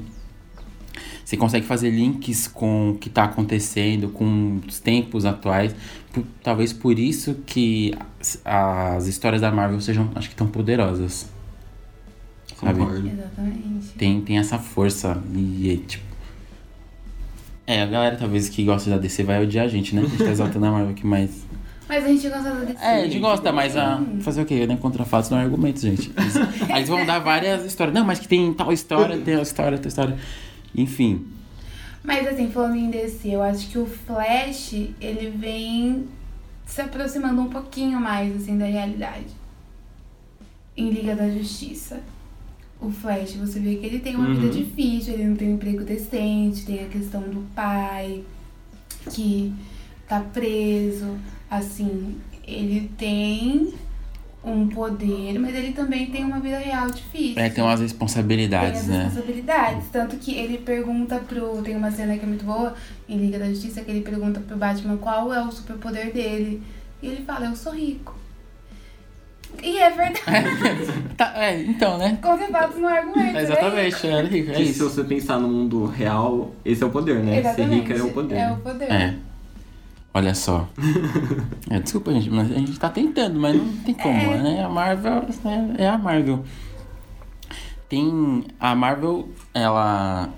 você 1.24 1.36
consegue 1.38 1.66
fazer 1.66 1.90
links 1.90 2.48
com 2.48 2.92
o 2.92 2.96
que 2.96 3.08
está 3.10 3.24
acontecendo, 3.24 4.10
com 4.10 4.60
os 4.68 4.80
tempos 4.80 5.26
atuais. 5.26 5.76
Por- 6.16 6.26
talvez 6.42 6.72
por 6.74 6.98
isso 6.98 7.36
que 7.46 7.94
as, 8.20 8.42
as 8.46 9.08
histórias 9.08 9.42
da 9.42 9.52
Marvel 9.52 9.80
sejam, 9.82 10.10
acho 10.16 10.30
que 10.30 10.36
tão 10.36 10.48
poderosas. 10.48 11.28
Sabe? 12.60 12.80
Concordo. 12.80 13.08
Exatamente. 13.08 13.88
Tem, 13.98 14.22
tem 14.22 14.38
essa 14.38 14.58
força 14.58 15.22
e, 15.34 15.72
é, 15.74 15.88
tipo... 15.88 16.04
É, 17.68 17.82
a 17.82 17.86
galera 17.86 18.16
talvez 18.16 18.48
que 18.48 18.64
gosta 18.64 18.90
da 18.90 18.98
DC 18.98 19.24
vai 19.24 19.44
odiar 19.44 19.66
a 19.66 19.68
gente, 19.68 19.96
né? 19.96 20.02
A 20.04 20.06
gente 20.06 20.18
tá 20.24 20.30
exaltando 20.32 20.66
a 20.68 20.72
Marvel 20.72 20.92
aqui, 20.92 21.06
mas... 21.06 21.44
Mas 21.88 22.04
a 22.04 22.08
gente 22.08 22.28
gosta 22.30 22.50
da 22.50 22.62
DC. 22.62 22.84
É, 22.84 23.02
a 23.02 23.04
gente 23.04 23.20
gosta, 23.20 23.52
mas 23.52 23.78
a... 23.78 24.02
fazer 24.22 24.42
o 24.42 24.46
quê? 24.46 24.66
Né? 24.66 24.76
Contra 24.76 25.06
fatos 25.06 25.30
não 25.30 25.38
é 25.38 25.44
argumentos, 25.44 25.84
gente. 25.84 26.12
Eles- 26.18 26.36
Aí 26.72 26.78
eles 26.78 26.90
vão 26.90 27.06
dar 27.06 27.20
várias 27.20 27.64
histórias. 27.64 27.94
Não, 27.94 28.04
mas 28.04 28.18
que 28.18 28.28
tem 28.28 28.52
tal 28.56 28.74
história, 28.74 29.16
tem 29.20 29.36
tal 29.36 29.44
história, 29.44 29.78
tal 29.78 29.88
história. 29.88 30.18
Enfim. 30.76 31.28
Mas 32.06 32.28
assim, 32.28 32.52
falando 32.52 32.76
em 32.76 32.92
DC, 32.92 33.30
eu 33.30 33.42
acho 33.42 33.68
que 33.70 33.80
o 33.80 33.86
Flash, 33.86 34.74
ele 35.02 35.32
vem 35.32 36.08
se 36.66 36.80
aproximando 36.82 37.42
um 37.42 37.50
pouquinho 37.50 38.00
mais, 38.00 38.36
assim, 38.36 38.58
da 38.58 38.66
realidade. 38.66 39.28
Em 40.78 40.90
Liga 40.90 41.16
da 41.16 41.30
Justiça. 41.30 42.02
O 42.80 42.92
Flash, 42.92 43.34
você 43.34 43.60
vê 43.60 43.78
que 43.78 43.86
ele 43.86 44.00
tem 44.00 44.16
uma 44.16 44.34
vida 44.36 44.50
difícil, 44.50 45.14
ele 45.14 45.26
não 45.26 45.36
tem 45.36 45.50
um 45.50 45.56
emprego 45.56 45.84
decente, 45.84 46.66
tem 46.66 46.84
a 46.84 46.90
questão 46.90 47.22
do 47.22 47.42
pai, 47.56 48.24
que 49.12 49.54
tá 50.08 50.20
preso. 50.20 51.18
Assim, 51.50 52.18
ele 52.46 52.92
tem 52.98 53.74
um 54.46 54.68
poder, 54.68 55.40
mas 55.40 55.56
ele 55.56 55.74
também 55.74 56.06
tem 56.06 56.24
uma 56.24 56.40
vida 56.40 56.60
real 56.60 56.88
difícil 56.92 57.42
É, 57.42 57.50
tem 57.50 57.64
umas 57.64 57.82
responsabilidades, 57.82 58.82
tem 58.82 58.82
as 58.82 58.88
né? 58.88 59.04
responsabilidades. 59.06 59.88
Tanto 59.92 60.18
que 60.18 60.36
ele 60.36 60.60
pergunta 60.60 61.18
pro. 61.18 61.62
Tem 61.64 61.76
uma 61.76 61.90
cena 61.92 62.16
que 62.16 62.24
é 62.24 62.28
muito 62.28 62.46
boa 62.46 62.76
em 63.10 63.18
Liga 63.18 63.40
da 63.40 63.50
Justiça 63.50 63.82
que 63.82 63.90
ele 63.90 64.02
pergunta 64.02 64.40
pro 64.40 64.56
Batman 64.56 64.98
qual 64.98 65.34
é 65.34 65.44
o 65.44 65.52
superpoder 65.52 66.14
dele. 66.14 66.62
E 67.02 67.08
ele 67.08 67.26
fala, 67.26 67.48
eu 67.48 67.56
sou 67.56 67.74
rico. 67.74 68.16
E 69.64 69.78
é 69.78 69.90
verdade. 69.90 70.26
Tá, 71.18 71.32
é, 71.36 71.62
então, 71.62 71.98
né? 71.98 72.18
Contra 72.22 72.48
fatos 72.48 72.78
no 72.78 72.88
argumento. 72.88 73.38
É, 73.38 73.44
exatamente, 73.44 74.08
é, 74.08 74.22
rico, 74.24 74.52
é 74.52 74.66
se 74.66 74.80
você 74.80 75.04
pensar 75.04 75.40
no 75.40 75.48
mundo 75.48 75.86
real, 75.86 76.52
esse 76.66 76.84
é 76.84 76.86
o 76.86 76.90
poder, 76.90 77.24
né? 77.24 77.36
Ser 77.36 77.40
Exatamente. 77.40 77.88
rico 77.88 77.94
é 77.94 78.04
o 78.04 78.12
poder. 78.12 78.36
É 78.36 78.52
o 78.52 78.58
poder. 78.58 78.92
É. 78.92 79.16
Olha 80.16 80.34
só. 80.34 80.68
É, 81.70 81.80
desculpa, 81.80 82.14
gente, 82.14 82.30
mas 82.30 82.52
a 82.52 82.56
gente 82.56 82.80
tá 82.80 82.90
tentando, 82.90 83.40
mas 83.40 83.56
não 83.56 83.68
tem 83.78 83.94
como, 83.96 84.16
É. 84.16 84.42
né? 84.42 84.64
A 84.64 84.70
Marvel 84.70 85.26
é, 85.78 85.84
é 85.84 85.90
a 85.90 85.98
Marvel. 85.98 86.44
Tem. 87.90 88.44
A 88.60 88.76
Marvel, 88.76 89.28
ela 89.54 90.30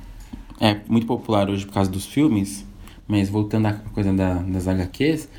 é 0.59 0.77
muito 0.87 1.05
popular 1.05 1.49
hoje 1.49 1.65
por 1.65 1.73
causa 1.73 1.91
dos 1.91 2.05
filmes, 2.05 2.65
mas 3.07 3.29
voltando 3.29 3.67
à 3.67 3.73
coisa 3.73 4.11
da, 4.13 4.35
das 4.35 4.67
HQs. 4.67 5.29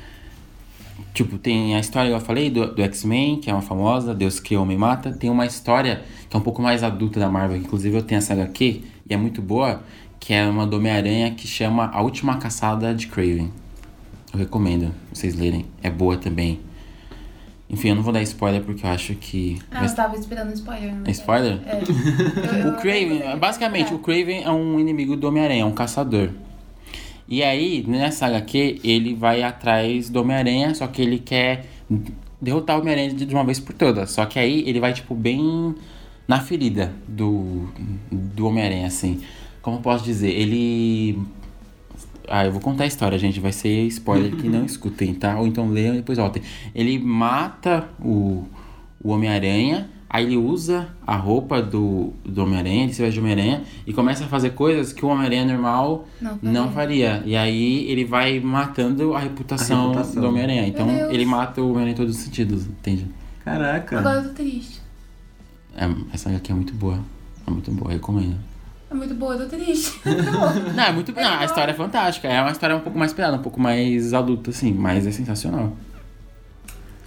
Tipo, 1.13 1.37
tem 1.39 1.75
a 1.75 1.79
história 1.79 2.09
que 2.11 2.15
eu 2.15 2.21
falei 2.21 2.49
do, 2.51 2.73
do 2.73 2.81
X-Men, 2.83 3.41
que 3.41 3.49
é 3.49 3.53
uma 3.53 3.63
famosa, 3.63 4.13
Deus 4.13 4.39
que 4.39 4.55
Homem 4.55 4.77
Mata. 4.77 5.11
Tem 5.11 5.29
uma 5.29 5.45
história 5.45 6.03
que 6.29 6.35
é 6.37 6.39
um 6.39 6.43
pouco 6.43 6.61
mais 6.61 6.83
adulta 6.83 7.19
da 7.19 7.29
Marvel, 7.29 7.59
que 7.59 7.65
inclusive 7.65 7.97
eu 7.97 8.03
tenho 8.03 8.19
essa 8.19 8.33
HQ, 8.33 8.83
e 9.09 9.13
é 9.13 9.17
muito 9.17 9.41
boa, 9.41 9.81
que 10.19 10.33
é 10.33 10.47
uma 10.47 10.67
do 10.67 10.77
Homem-Aranha 10.77 11.31
que 11.31 11.47
chama 11.47 11.89
A 11.91 12.01
Última 12.01 12.37
Caçada 12.37 12.93
de 12.93 13.07
Craven. 13.07 13.51
Eu 14.33 14.39
recomendo 14.39 14.93
vocês 15.11 15.35
lerem. 15.35 15.65
É 15.81 15.89
boa 15.89 16.17
também. 16.17 16.59
Enfim, 17.69 17.89
eu 17.89 17.95
não 17.95 18.01
vou 18.03 18.11
dar 18.11 18.21
spoiler 18.23 18.61
porque 18.63 18.85
eu 18.85 18.89
acho 18.89 19.13
que. 19.15 19.59
Ah, 19.71 19.85
eu 19.85 19.95
tava 19.95 20.15
esperando 20.15 20.51
spoiler. 20.53 20.93
né? 20.93 21.03
É 21.05 21.11
spoiler? 21.11 21.59
É. 21.67 22.63
Eu- 22.63 22.69
O 22.73 22.77
Craven, 22.77 23.37
basicamente, 23.39 23.93
o 23.93 23.99
Craven 23.99 24.43
é 24.43 24.49
um 24.51 24.79
inimigo 24.79 25.15
do 25.15 25.27
Homem-Aranha, 25.27 25.61
é 25.61 25.65
um 25.65 25.71
caçador. 25.71 26.29
E 27.27 27.43
aí, 27.43 27.85
nessa 27.87 28.25
HQ, 28.25 28.79
ele 28.83 29.13
vai 29.13 29.43
atrás 29.43 30.09
do 30.09 30.19
Homem-Aranha, 30.21 30.73
só 30.73 30.87
que 30.87 30.99
ele 31.01 31.19
quer 31.19 31.67
derrotar 32.41 32.75
o 32.77 32.81
Homem-Aranha 32.81 33.13
de 33.13 33.23
de 33.25 33.35
uma 33.35 33.43
vez 33.43 33.59
por 33.59 33.73
todas. 33.73 34.09
Só 34.11 34.25
que 34.25 34.39
aí 34.39 34.63
ele 34.67 34.79
vai, 34.79 34.91
tipo, 34.93 35.13
bem 35.13 35.75
na 36.27 36.39
ferida 36.39 36.91
do, 37.07 37.69
do 38.11 38.47
Homem-Aranha, 38.47 38.87
assim. 38.87 39.21
Como 39.61 39.77
eu 39.77 39.81
posso 39.81 40.03
dizer? 40.03 40.29
Ele. 40.31 41.19
Ah, 42.29 42.45
eu 42.45 42.51
vou 42.51 42.61
contar 42.61 42.83
a 42.83 42.87
história, 42.87 43.17
gente. 43.17 43.39
Vai 43.39 43.51
ser 43.51 43.85
spoiler 43.87 44.35
que 44.35 44.47
não 44.47 44.63
escutem, 44.65 45.13
tá? 45.13 45.39
Ou 45.39 45.47
então 45.47 45.67
leiam 45.69 45.93
e 45.93 45.97
depois 45.97 46.17
voltem. 46.17 46.41
Ele 46.75 46.99
mata 46.99 47.89
o, 47.99 48.45
o 49.03 49.09
Homem-Aranha, 49.11 49.89
aí 50.09 50.25
ele 50.25 50.37
usa 50.37 50.89
a 51.05 51.15
roupa 51.15 51.61
do, 51.61 52.13
do 52.23 52.43
Homem-Aranha, 52.43 52.83
ele 52.83 52.93
se 52.93 53.01
veste 53.01 53.15
de 53.15 53.19
Homem-Aranha, 53.19 53.63
e 53.85 53.93
começa 53.93 54.23
a 54.25 54.27
fazer 54.27 54.51
coisas 54.51 54.93
que 54.93 55.03
o 55.05 55.09
Homem-Aranha 55.09 55.45
normal 55.45 56.07
Não 56.21 56.37
faria. 56.37 56.51
não 56.51 56.71
faria. 56.71 57.23
E 57.25 57.35
aí 57.35 57.89
ele 57.89 58.05
vai 58.05 58.39
matando 58.39 59.13
a 59.15 59.19
reputação, 59.19 59.85
A 59.85 59.87
reputação. 59.89 60.21
do 60.21 60.27
Homem-Aranha. 60.29 60.67
Então 60.67 60.87
ele 61.11 61.25
mata 61.25 61.61
o 61.61 61.65
Homem-Aranha 61.65 61.93
em 61.93 61.97
todos 61.97 62.15
os 62.15 62.21
sentidos, 62.21 62.65
entende? 62.67 63.07
Caraca. 63.43 63.99
Agora 63.99 64.19
eu 64.19 64.27
tô 64.29 64.33
triste. 64.35 64.79
É, 65.75 65.89
essa 66.13 66.29
aqui 66.29 66.51
é 66.51 66.55
muito 66.55 66.73
boa. 66.73 66.99
É 67.47 67.51
muito 67.51 67.71
boa, 67.71 67.91
recomendo. 67.91 68.35
É 68.89 68.93
muito 68.93 69.13
boa, 69.13 69.35
eu 69.35 69.47
tô 69.47 69.55
triste. 69.55 69.99
Não, 70.75 70.83
é 70.83 70.91
muito. 70.91 71.11
Não, 71.13 71.39
a 71.39 71.45
história 71.45 71.71
é 71.71 71.75
fantástica. 71.75 72.27
É 72.27 72.41
uma 72.41 72.51
história 72.51 72.75
um 72.75 72.79
pouco 72.79 72.97
mais 72.97 73.13
pesada, 73.13 73.37
um 73.37 73.41
pouco 73.41 73.59
mais 73.59 74.13
adulta, 74.13 74.49
assim, 74.49 74.73
mas 74.73 75.05
é 75.05 75.11
sensacional. 75.11 75.77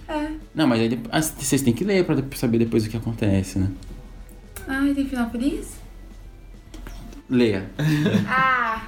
é. 0.07 0.31
Não, 0.55 0.65
mas 0.67 0.79
aí 0.79 0.99
ah, 1.11 1.21
vocês 1.21 1.61
têm 1.61 1.73
que 1.73 1.83
ler 1.83 2.05
pra 2.05 2.15
saber 2.35 2.59
depois 2.59 2.85
o 2.85 2.89
que 2.89 2.95
acontece, 2.95 3.59
né? 3.59 3.69
Ai, 4.67 4.93
tem 4.93 5.05
final 5.05 5.29
feliz? 5.29 5.77
Leia. 7.29 7.69
Ah! 8.27 8.81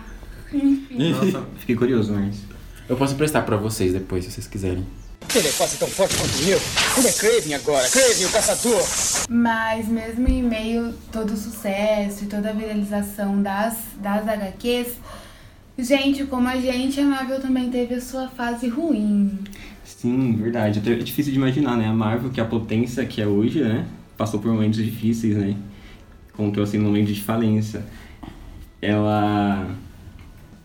Enfim. 0.54 1.12
Nossa, 1.12 1.44
fiquei 1.58 1.76
curioso, 1.76 2.14
mas. 2.14 2.44
Eu 2.88 2.96
posso 2.96 3.14
emprestar 3.14 3.44
pra 3.44 3.58
vocês 3.58 3.92
depois, 3.92 4.24
se 4.24 4.32
vocês 4.32 4.48
quiserem. 4.48 4.86
Ele 5.34 5.48
é 5.48 5.52
quase 5.52 5.78
tão 5.78 5.88
forte 5.88 6.16
quanto 6.16 6.34
eu. 6.44 6.60
Ele 6.98 7.08
é 7.08 7.12
Craven 7.12 7.54
agora. 7.56 7.90
Craven, 7.90 8.26
o 8.26 8.32
caçador. 8.32 8.84
Mas 9.30 9.88
mesmo 9.88 10.28
em 10.28 10.44
meio 10.44 10.94
todo 11.12 11.32
o 11.32 11.38
sucesso 11.38 12.24
e 12.24 12.28
toda 12.28 12.50
a 12.50 12.54
viralização 12.54 13.42
das, 13.42 13.78
das 13.98 14.28
HQs, 14.28 14.96
gente, 15.78 16.26
como 16.26 16.48
a 16.48 16.58
gente, 16.58 17.00
a 17.00 17.04
Marvel 17.04 17.42
também 17.42 17.70
teve 17.70 17.96
a 17.96 18.02
sua 18.02 18.28
fase 18.30 18.68
ruim. 18.68 19.40
Sim, 19.84 20.34
verdade. 20.34 20.80
Até 20.80 20.92
É 20.92 20.96
difícil 20.96 21.32
de 21.32 21.38
imaginar, 21.40 21.78
né? 21.78 21.88
A 21.88 21.94
Marvel, 21.94 22.30
que 22.30 22.40
é 22.40 22.44
a 22.44 22.48
potência 22.48 23.06
que 23.06 23.22
é 23.22 23.28
hoje, 23.28 23.62
né? 23.62 23.86
Passou 24.18 24.40
por 24.40 24.52
momentos 24.52 24.84
difíceis, 24.84 25.36
né? 25.36 25.56
Contou 26.34 26.64
assim 26.64 26.78
momentos 26.78 27.16
de 27.16 27.22
falência. 27.22 27.84
Ela. 28.82 29.68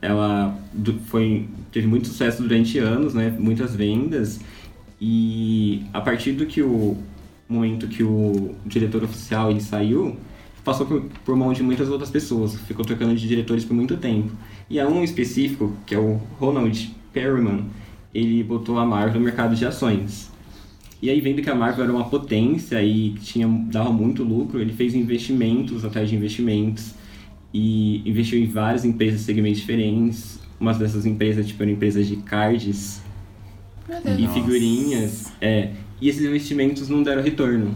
Ela 0.02 0.58
foi, 1.06 1.46
teve 1.72 1.86
muito 1.86 2.08
sucesso 2.08 2.42
durante 2.42 2.78
anos, 2.78 3.14
né? 3.14 3.34
Muitas 3.38 3.74
vendas. 3.74 4.40
E 5.00 5.82
a 5.92 6.00
partir 6.00 6.32
do 6.32 6.46
que 6.46 6.62
o 6.62 6.96
momento 7.48 7.88
que 7.88 8.02
o 8.02 8.54
diretor 8.66 9.02
oficial 9.02 9.50
ele 9.50 9.60
saiu, 9.60 10.16
passou 10.64 10.86
por, 10.86 11.02
por 11.24 11.36
mão 11.36 11.52
de 11.52 11.62
muitas 11.62 11.88
outras 11.88 12.10
pessoas. 12.10 12.54
Ficou 12.60 12.84
trocando 12.84 13.14
de 13.14 13.26
diretores 13.26 13.64
por 13.64 13.74
muito 13.74 13.96
tempo. 13.96 14.30
E 14.68 14.78
há 14.78 14.86
um 14.86 15.02
específico, 15.02 15.74
que 15.86 15.94
é 15.94 15.98
o 15.98 16.20
Ronald 16.38 16.94
Perriman, 17.12 17.64
ele 18.14 18.42
botou 18.42 18.78
a 18.78 18.84
Marvel 18.84 19.20
no 19.20 19.24
mercado 19.24 19.54
de 19.54 19.64
ações. 19.64 20.30
E 21.02 21.08
aí, 21.08 21.20
vendo 21.20 21.40
que 21.40 21.48
a 21.48 21.54
Marvel 21.54 21.84
era 21.84 21.92
uma 21.92 22.04
potência 22.04 22.82
e 22.82 23.14
tinha, 23.14 23.48
dava 23.48 23.90
muito 23.90 24.22
lucro, 24.22 24.60
ele 24.60 24.72
fez 24.72 24.94
investimentos 24.94 25.84
atrás 25.84 26.10
de 26.10 26.14
investimentos 26.14 26.94
e 27.54 28.02
investiu 28.08 28.38
em 28.38 28.46
várias 28.46 28.84
empresas 28.84 29.20
de 29.20 29.26
segmentos 29.26 29.60
diferentes. 29.60 30.38
Umas 30.60 30.78
dessas 30.78 31.06
empresas, 31.06 31.46
tipo, 31.46 31.62
eram 31.62 31.72
empresas 31.72 32.06
de 32.06 32.16
cards 32.16 33.00
e 34.18 34.28
figurinhas. 34.28 35.32
É, 35.40 35.72
e 36.00 36.08
esses 36.08 36.22
investimentos 36.22 36.88
não 36.88 37.02
deram 37.02 37.22
retorno. 37.22 37.74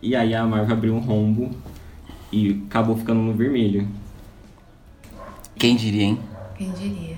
E 0.00 0.16
aí 0.16 0.34
a 0.34 0.44
Marvel 0.44 0.76
abriu 0.76 0.94
um 0.94 0.98
rombo 0.98 1.50
e 2.32 2.62
acabou 2.66 2.96
ficando 2.96 3.20
no 3.20 3.34
vermelho. 3.34 3.86
Quem 5.56 5.76
diria, 5.76 6.02
hein? 6.02 6.18
Quem 6.56 6.72
diria? 6.72 7.16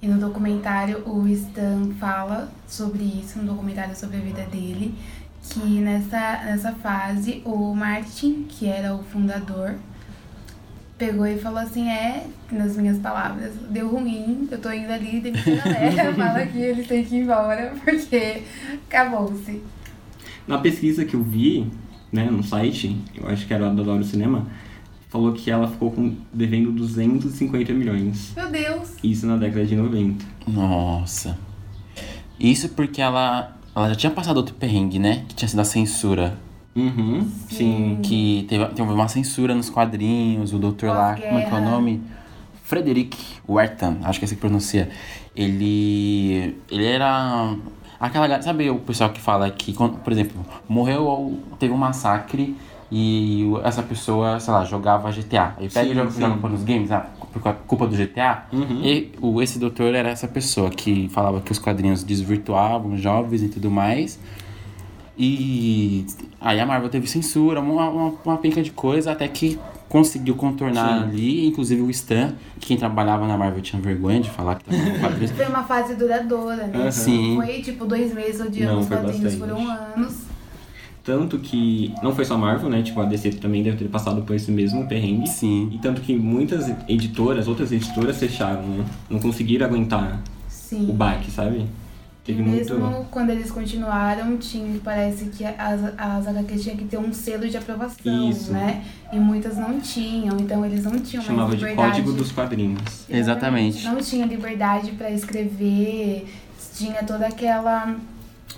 E 0.00 0.08
no 0.08 0.18
documentário 0.18 1.06
o 1.06 1.28
Stan 1.28 1.90
fala 1.98 2.50
sobre 2.66 3.04
isso, 3.04 3.38
no 3.38 3.44
documentário 3.44 3.94
sobre 3.94 4.16
a 4.16 4.20
vida 4.20 4.42
dele, 4.46 4.94
que 5.42 5.60
nessa, 5.60 6.44
nessa 6.44 6.72
fase 6.72 7.42
o 7.44 7.74
Martin, 7.74 8.44
que 8.48 8.66
era 8.66 8.94
o 8.94 9.02
fundador, 9.02 9.74
pegou 11.02 11.26
e 11.26 11.36
falou 11.36 11.58
assim, 11.58 11.88
é, 11.88 12.28
nas 12.52 12.76
minhas 12.76 12.96
palavras, 12.98 13.52
deu 13.68 13.88
ruim, 13.88 14.46
eu 14.48 14.58
tô 14.60 14.70
indo 14.70 14.92
ali, 14.92 15.18
demitir 15.18 15.60
a 15.60 15.64
galera, 15.64 16.14
fala 16.14 16.46
que 16.46 16.58
eles 16.58 16.86
têm 16.86 17.04
que 17.04 17.16
ir 17.16 17.22
embora, 17.22 17.74
porque 17.84 18.44
acabou-se. 18.88 19.60
Na 20.46 20.58
pesquisa 20.58 21.04
que 21.04 21.14
eu 21.14 21.22
vi, 21.24 21.66
né, 22.12 22.30
no 22.30 22.44
site, 22.44 22.96
eu 23.16 23.26
acho 23.26 23.48
que 23.48 23.52
era 23.52 23.68
do 23.68 23.82
Adoro 23.82 24.04
Cinema, 24.04 24.46
falou 25.08 25.32
que 25.32 25.50
ela 25.50 25.66
ficou 25.66 25.90
com, 25.90 26.14
devendo 26.32 26.70
250 26.70 27.72
milhões. 27.72 28.32
Meu 28.36 28.48
Deus! 28.48 28.94
Isso 29.02 29.26
na 29.26 29.36
década 29.36 29.66
de 29.66 29.74
90. 29.74 30.24
Nossa. 30.46 31.36
Isso 32.38 32.68
porque 32.68 33.02
ela, 33.02 33.58
ela 33.74 33.88
já 33.88 33.96
tinha 33.96 34.12
passado 34.12 34.36
outro 34.36 34.54
perrengue, 34.54 35.00
né? 35.00 35.24
Que 35.26 35.34
tinha 35.34 35.48
sido 35.48 35.60
a 35.60 35.64
censura. 35.64 36.38
Uhum, 36.74 37.28
sim. 37.48 37.98
Que 38.02 38.46
teve, 38.48 38.64
teve 38.66 38.82
uma 38.90 39.08
censura 39.08 39.54
nos 39.54 39.68
quadrinhos, 39.68 40.52
o 40.52 40.58
doutor 40.58 40.90
lá, 40.90 41.14
como 41.16 41.38
é 41.38 41.44
que 41.44 41.54
é 41.54 41.58
o 41.58 41.60
nome? 41.60 42.02
Frederick 42.64 43.18
Wertham, 43.46 43.98
acho 44.04 44.18
que 44.18 44.24
é 44.24 44.26
assim 44.26 44.34
que 44.34 44.40
pronuncia. 44.40 44.88
Ele. 45.36 46.56
Ele 46.70 46.86
era. 46.86 47.54
Aquela 48.00 48.26
galera. 48.26 48.42
Sabe 48.42 48.70
o 48.70 48.78
pessoal 48.78 49.10
que 49.10 49.20
fala 49.20 49.50
que, 49.50 49.74
por 49.74 50.12
exemplo, 50.12 50.44
morreu 50.68 51.04
ou 51.04 51.38
teve 51.58 51.72
um 51.72 51.76
massacre 51.76 52.56
e 52.90 53.44
essa 53.64 53.82
pessoa, 53.82 54.38
sei 54.38 54.52
lá, 54.52 54.64
jogava 54.64 55.10
GTA. 55.10 55.54
Aí 55.58 55.68
pega 55.68 55.86
Sim, 55.86 55.92
e 55.92 55.94
joga, 55.94 56.10
sim. 56.10 56.20
joga 56.20 56.48
nos 56.48 56.62
games, 56.62 56.92
ah, 56.92 57.06
por 57.32 57.40
culpa 57.66 57.86
do 57.86 57.96
GTA. 57.96 58.44
E 58.82 59.12
o, 59.20 59.40
esse 59.40 59.58
doutor 59.58 59.94
era 59.94 60.10
essa 60.10 60.28
pessoa 60.28 60.68
que 60.68 61.08
falava 61.08 61.40
que 61.40 61.50
os 61.50 61.58
quadrinhos 61.58 62.04
desvirtuavam 62.04 62.92
os 62.92 63.00
jovens 63.00 63.42
e 63.42 63.48
tudo 63.48 63.70
mais. 63.70 64.18
E 65.16 66.06
aí 66.40 66.58
a 66.58 66.66
Marvel 66.66 66.88
teve 66.88 67.06
censura, 67.06 67.60
uma, 67.60 67.88
uma, 67.88 68.14
uma 68.24 68.38
penca 68.38 68.62
de 68.62 68.70
coisa, 68.70 69.12
até 69.12 69.28
que 69.28 69.58
conseguiu 69.88 70.34
contornar 70.34 71.00
Sim. 71.00 71.04
ali. 71.04 71.46
Inclusive 71.46 71.82
o 71.82 71.90
Stan, 71.90 72.32
que 72.58 72.68
quem 72.68 72.76
trabalhava 72.78 73.26
na 73.26 73.36
Marvel 73.36 73.60
tinha 73.60 73.80
vergonha 73.80 74.20
de 74.20 74.30
falar 74.30 74.56
que 74.56 74.64
tava 74.64 74.82
no 74.82 74.98
quadrinhos. 74.98 75.30
Foi 75.36 75.46
uma 75.46 75.64
fase 75.64 75.94
duradoura, 75.94 76.66
né? 76.66 76.78
Aham. 76.78 76.90
Sim. 76.90 77.36
Foi 77.36 77.60
tipo 77.60 77.84
dois 77.84 78.14
meses 78.14 78.40
odiando 78.40 78.80
os 78.80 78.88
quadrinhos, 78.88 79.34
foram 79.34 79.68
anos. 79.68 80.32
Tanto 81.04 81.38
que 81.40 81.92
não 82.00 82.14
foi 82.14 82.24
só 82.24 82.34
a 82.34 82.38
Marvel, 82.38 82.70
né? 82.70 82.80
Tipo, 82.80 83.00
a 83.00 83.04
DC 83.04 83.32
também 83.32 83.60
deve 83.62 83.76
ter 83.76 83.88
passado 83.88 84.22
por 84.22 84.36
esse 84.36 84.52
mesmo 84.52 84.86
perrengue. 84.86 85.28
Sim. 85.28 85.68
E 85.72 85.78
tanto 85.78 86.00
que 86.00 86.14
muitas 86.14 86.68
editoras, 86.88 87.48
outras 87.48 87.72
editoras 87.72 88.16
fecharam, 88.18 88.62
né? 88.62 88.84
Não 89.10 89.18
conseguiram 89.18 89.66
aguentar 89.66 90.22
Sim. 90.48 90.88
o 90.88 90.92
baque, 90.92 91.28
sabe? 91.28 91.66
Teve 92.24 92.40
Mesmo 92.40 92.78
muito. 92.78 93.08
quando 93.10 93.30
eles 93.30 93.50
continuaram, 93.50 94.36
tinha, 94.36 94.80
parece 94.84 95.24
que 95.24 95.44
as, 95.44 95.80
as 95.98 96.26
HQs 96.28 96.62
tinham 96.62 96.76
que 96.76 96.84
ter 96.84 96.96
um 96.96 97.12
selo 97.12 97.48
de 97.48 97.56
aprovação, 97.56 98.30
Isso. 98.30 98.52
né? 98.52 98.84
E 99.12 99.18
muitas 99.18 99.56
não 99.56 99.80
tinham, 99.80 100.36
então 100.38 100.64
eles 100.64 100.84
não 100.84 101.00
tinham 101.00 101.24
Chamava 101.24 101.48
mais 101.48 101.58
de 101.58 101.64
liberdade. 101.66 101.90
Código 102.00 102.12
dos 102.12 102.30
Quadrinhos. 102.30 103.06
Exatamente. 103.10 103.84
Não 103.84 103.96
tinha 103.96 104.24
liberdade 104.24 104.92
pra 104.92 105.10
escrever, 105.10 106.28
tinha 106.76 107.02
toda 107.02 107.26
aquela. 107.26 107.96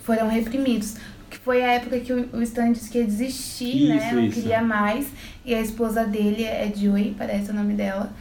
Foram 0.02 0.28
reprimidos. 0.28 0.96
Que 1.30 1.38
foi 1.38 1.62
a 1.64 1.72
época 1.72 1.98
que 2.00 2.12
o 2.12 2.28
o 2.34 2.42
Stan 2.42 2.70
disse 2.70 2.90
que 2.90 2.98
ia 2.98 3.04
desistir, 3.06 3.88
né? 3.88 3.96
Isso, 3.96 4.14
Não 4.14 4.24
isso. 4.26 4.34
queria 4.42 4.60
mais. 4.62 5.06
E 5.42 5.54
a 5.54 5.60
esposa 5.60 6.04
dele 6.04 6.44
é 6.44 6.70
Joey, 6.74 7.14
parece 7.16 7.50
o 7.50 7.54
nome 7.54 7.72
dela. 7.72 8.12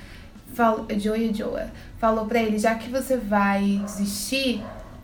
Falou, 0.54 0.88
Joey 0.98 1.28
ou 1.28 1.34
Joa. 1.34 1.66
Falou 2.00 2.26
pra 2.26 2.42
ele, 2.42 2.58
já 2.58 2.76
que 2.76 2.90
você 2.90 3.18
vai 3.18 3.82
desistir, 3.86 4.64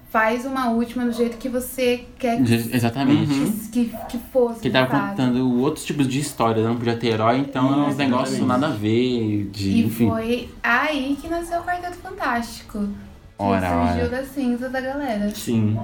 faz 0.10 0.44
uma 0.46 0.70
última 0.72 1.06
do 1.06 1.12
jeito 1.12 1.38
que 1.38 1.48
você 1.48 2.06
quer 2.18 2.42
que, 2.44 2.54
Exatamente. 2.76 3.52
que, 3.72 3.94
que 4.10 4.18
fosse. 4.34 4.60
Que 4.60 4.68
ele 4.68 4.74
tava 4.74 5.10
contando 5.10 5.60
outros 5.60 5.86
tipos 5.86 6.08
de 6.08 6.20
história, 6.20 6.64
não 6.64 6.76
podia 6.76 6.96
ter 6.98 7.08
herói, 7.10 7.38
então 7.40 7.86
é 7.86 7.88
uns 7.90 7.96
negócios 7.98 8.40
nada 8.46 8.68
a 8.68 8.72
ver, 8.72 9.50
de, 9.52 9.70
E 9.70 9.86
enfim. 9.86 10.10
foi 10.10 10.50
aí 10.64 11.18
que 11.22 11.28
nasceu 11.28 11.60
o 11.60 11.64
Quarteto 11.64 11.98
Fantástico. 11.98 12.80
Que 12.80 13.44
Ora, 13.46 13.68
surgiu 13.70 14.06
ora. 14.06 14.10
das 14.10 14.28
cinzas 14.30 14.72
da 14.72 14.82
galera. 14.82 15.30
Sim. 15.34 15.80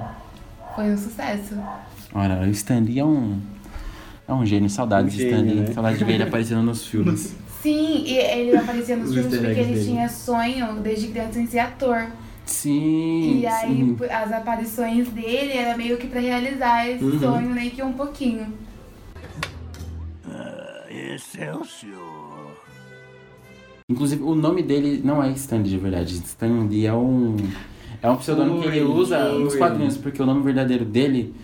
Foi 0.74 0.90
um 0.90 0.96
sucesso. 0.98 1.54
Ora, 2.12 2.40
o 2.46 2.50
Stan 2.50 2.80
Lee 2.80 2.98
é 2.98 3.04
um. 3.04 3.40
É 4.28 4.32
um 4.34 4.44
gênio, 4.44 4.68
saudades 4.68 5.14
Um 5.14 5.16
de 5.16 5.24
Stan 5.24 5.36
gênio, 5.38 5.54
Lee. 5.54 5.60
né? 5.68 5.72
Saudade 5.72 5.98
de 5.98 6.04
ver 6.04 6.14
ele 6.14 6.24
aparecendo 6.24 6.62
nos 6.62 6.84
filmes. 6.86 7.34
Sim, 7.62 8.02
e 8.04 8.18
ele 8.18 8.56
aparecia 8.56 8.96
nos 8.96 9.08
Os 9.10 9.14
filmes 9.14 9.34
porque 9.38 9.60
ele 9.60 9.72
dele. 9.74 9.84
tinha 9.84 10.08
sonho 10.08 10.74
desde 10.82 11.08
criança 11.08 11.38
em 11.40 11.46
ser 11.46 11.60
ator. 11.60 12.06
Sim. 12.56 13.40
E 13.40 13.46
aí 13.46 13.76
sim. 13.76 13.96
as 14.10 14.32
aparições 14.32 15.08
dele 15.08 15.52
era 15.52 15.76
meio 15.76 15.96
que 15.98 16.06
pra 16.06 16.20
realizar 16.20 16.88
esse 16.88 17.04
Uhum. 17.04 17.20
sonho, 17.20 17.54
nem 17.54 17.70
que 17.70 17.82
um 17.82 17.92
pouquinho. 17.92 18.46
Inclusive, 23.88 24.22
o 24.22 24.34
nome 24.34 24.62
dele 24.62 25.00
não 25.04 25.22
é 25.22 25.30
Stan 25.32 25.56
Lee 25.58 25.64
de 25.70 25.78
verdade. 25.78 26.14
Stan 26.14 26.66
Lee 26.68 26.86
é 26.86 26.92
um. 26.94 27.36
É 28.02 28.10
um 28.10 28.16
pseudônimo 28.16 28.60
que 28.60 28.68
ele 28.68 28.82
usa 28.82 29.28
nos 29.32 29.54
quadrinhos, 29.56 29.96
porque 29.96 30.20
o 30.22 30.26
nome 30.26 30.42
verdadeiro 30.42 30.84
dele, 30.84 31.34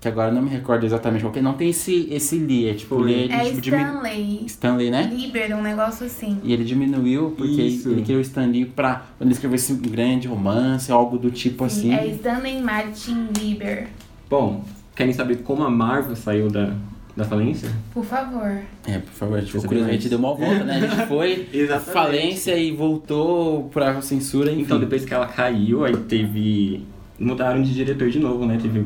que 0.00 0.06
agora 0.08 0.28
eu 0.30 0.34
não 0.34 0.42
me 0.42 0.50
recordo 0.50 0.84
exatamente 0.84 1.22
qual 1.22 1.32
que 1.32 1.38
é, 1.38 1.42
não 1.42 1.54
tem 1.54 1.70
esse, 1.70 2.06
esse 2.10 2.38
Lee, 2.38 2.68
é 2.68 2.74
tipo. 2.74 2.96
Lee, 2.96 3.30
É 3.30 3.44
tipo, 3.46 3.60
diminu- 3.60 3.82
Stanley. 3.86 4.42
Stanley, 4.46 4.90
né? 4.90 5.10
Liber, 5.12 5.56
um 5.56 5.62
negócio 5.62 6.06
assim. 6.06 6.38
E 6.44 6.52
ele 6.52 6.64
diminuiu 6.64 7.34
porque 7.36 7.62
Isso. 7.62 7.88
ele 7.90 8.02
criou 8.02 8.18
o 8.18 8.22
Stan 8.22 8.46
Lee 8.46 8.66
pra 8.66 9.06
quando 9.16 9.28
ele 9.28 9.32
escrevesse 9.34 9.72
um 9.72 9.78
grande 9.78 10.28
romance, 10.28 10.92
algo 10.92 11.18
do 11.18 11.30
tipo 11.30 11.64
assim. 11.64 11.94
É 11.94 12.06
Stanley 12.08 12.60
Martin 12.62 13.28
Lieber. 13.38 13.88
Bom, 14.28 14.64
querem 14.94 15.12
saber 15.12 15.36
como 15.38 15.62
a 15.64 15.70
Marvel 15.70 16.14
saiu 16.14 16.50
da, 16.50 16.74
da 17.16 17.24
falência? 17.24 17.70
Por 17.94 18.04
favor. 18.04 18.58
É, 18.86 18.98
por 18.98 19.12
favor, 19.12 19.38
a 19.38 19.40
gente 19.40 19.52
Quer 19.52 19.60
ficou 19.62 19.78
mais? 19.78 19.92
gente 19.92 20.08
deu 20.10 20.18
uma 20.18 20.34
volta, 20.34 20.62
né? 20.64 20.76
A 20.76 20.80
gente 20.80 21.06
foi 21.08 21.48
falência 21.80 22.56
e 22.56 22.70
voltou 22.70 23.64
pra 23.72 24.00
censura, 24.02 24.52
enfim. 24.52 24.62
Então, 24.62 24.78
depois 24.78 25.04
que 25.04 25.14
ela 25.14 25.26
caiu, 25.26 25.84
aí 25.84 25.96
teve. 25.96 26.84
Mudaram 27.18 27.62
de 27.62 27.72
diretor 27.72 28.10
de 28.10 28.18
novo, 28.18 28.44
né? 28.44 28.58
Teve 28.60 28.84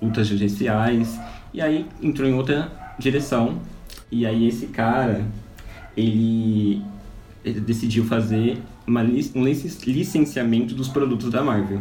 lutas 0.00 0.26
judiciais. 0.26 1.18
E 1.52 1.60
aí 1.60 1.86
entrou 2.02 2.28
em 2.28 2.34
outra 2.34 2.70
direção. 2.98 3.58
E 4.10 4.26
aí 4.26 4.46
esse 4.46 4.66
cara, 4.66 5.24
ele, 5.96 6.82
ele 7.44 7.60
decidiu 7.60 8.04
fazer 8.04 8.58
uma, 8.86 9.02
um 9.02 9.44
lic- 9.44 9.86
licenciamento 9.86 10.74
dos 10.74 10.88
produtos 10.88 11.30
da 11.30 11.42
Marvel. 11.42 11.80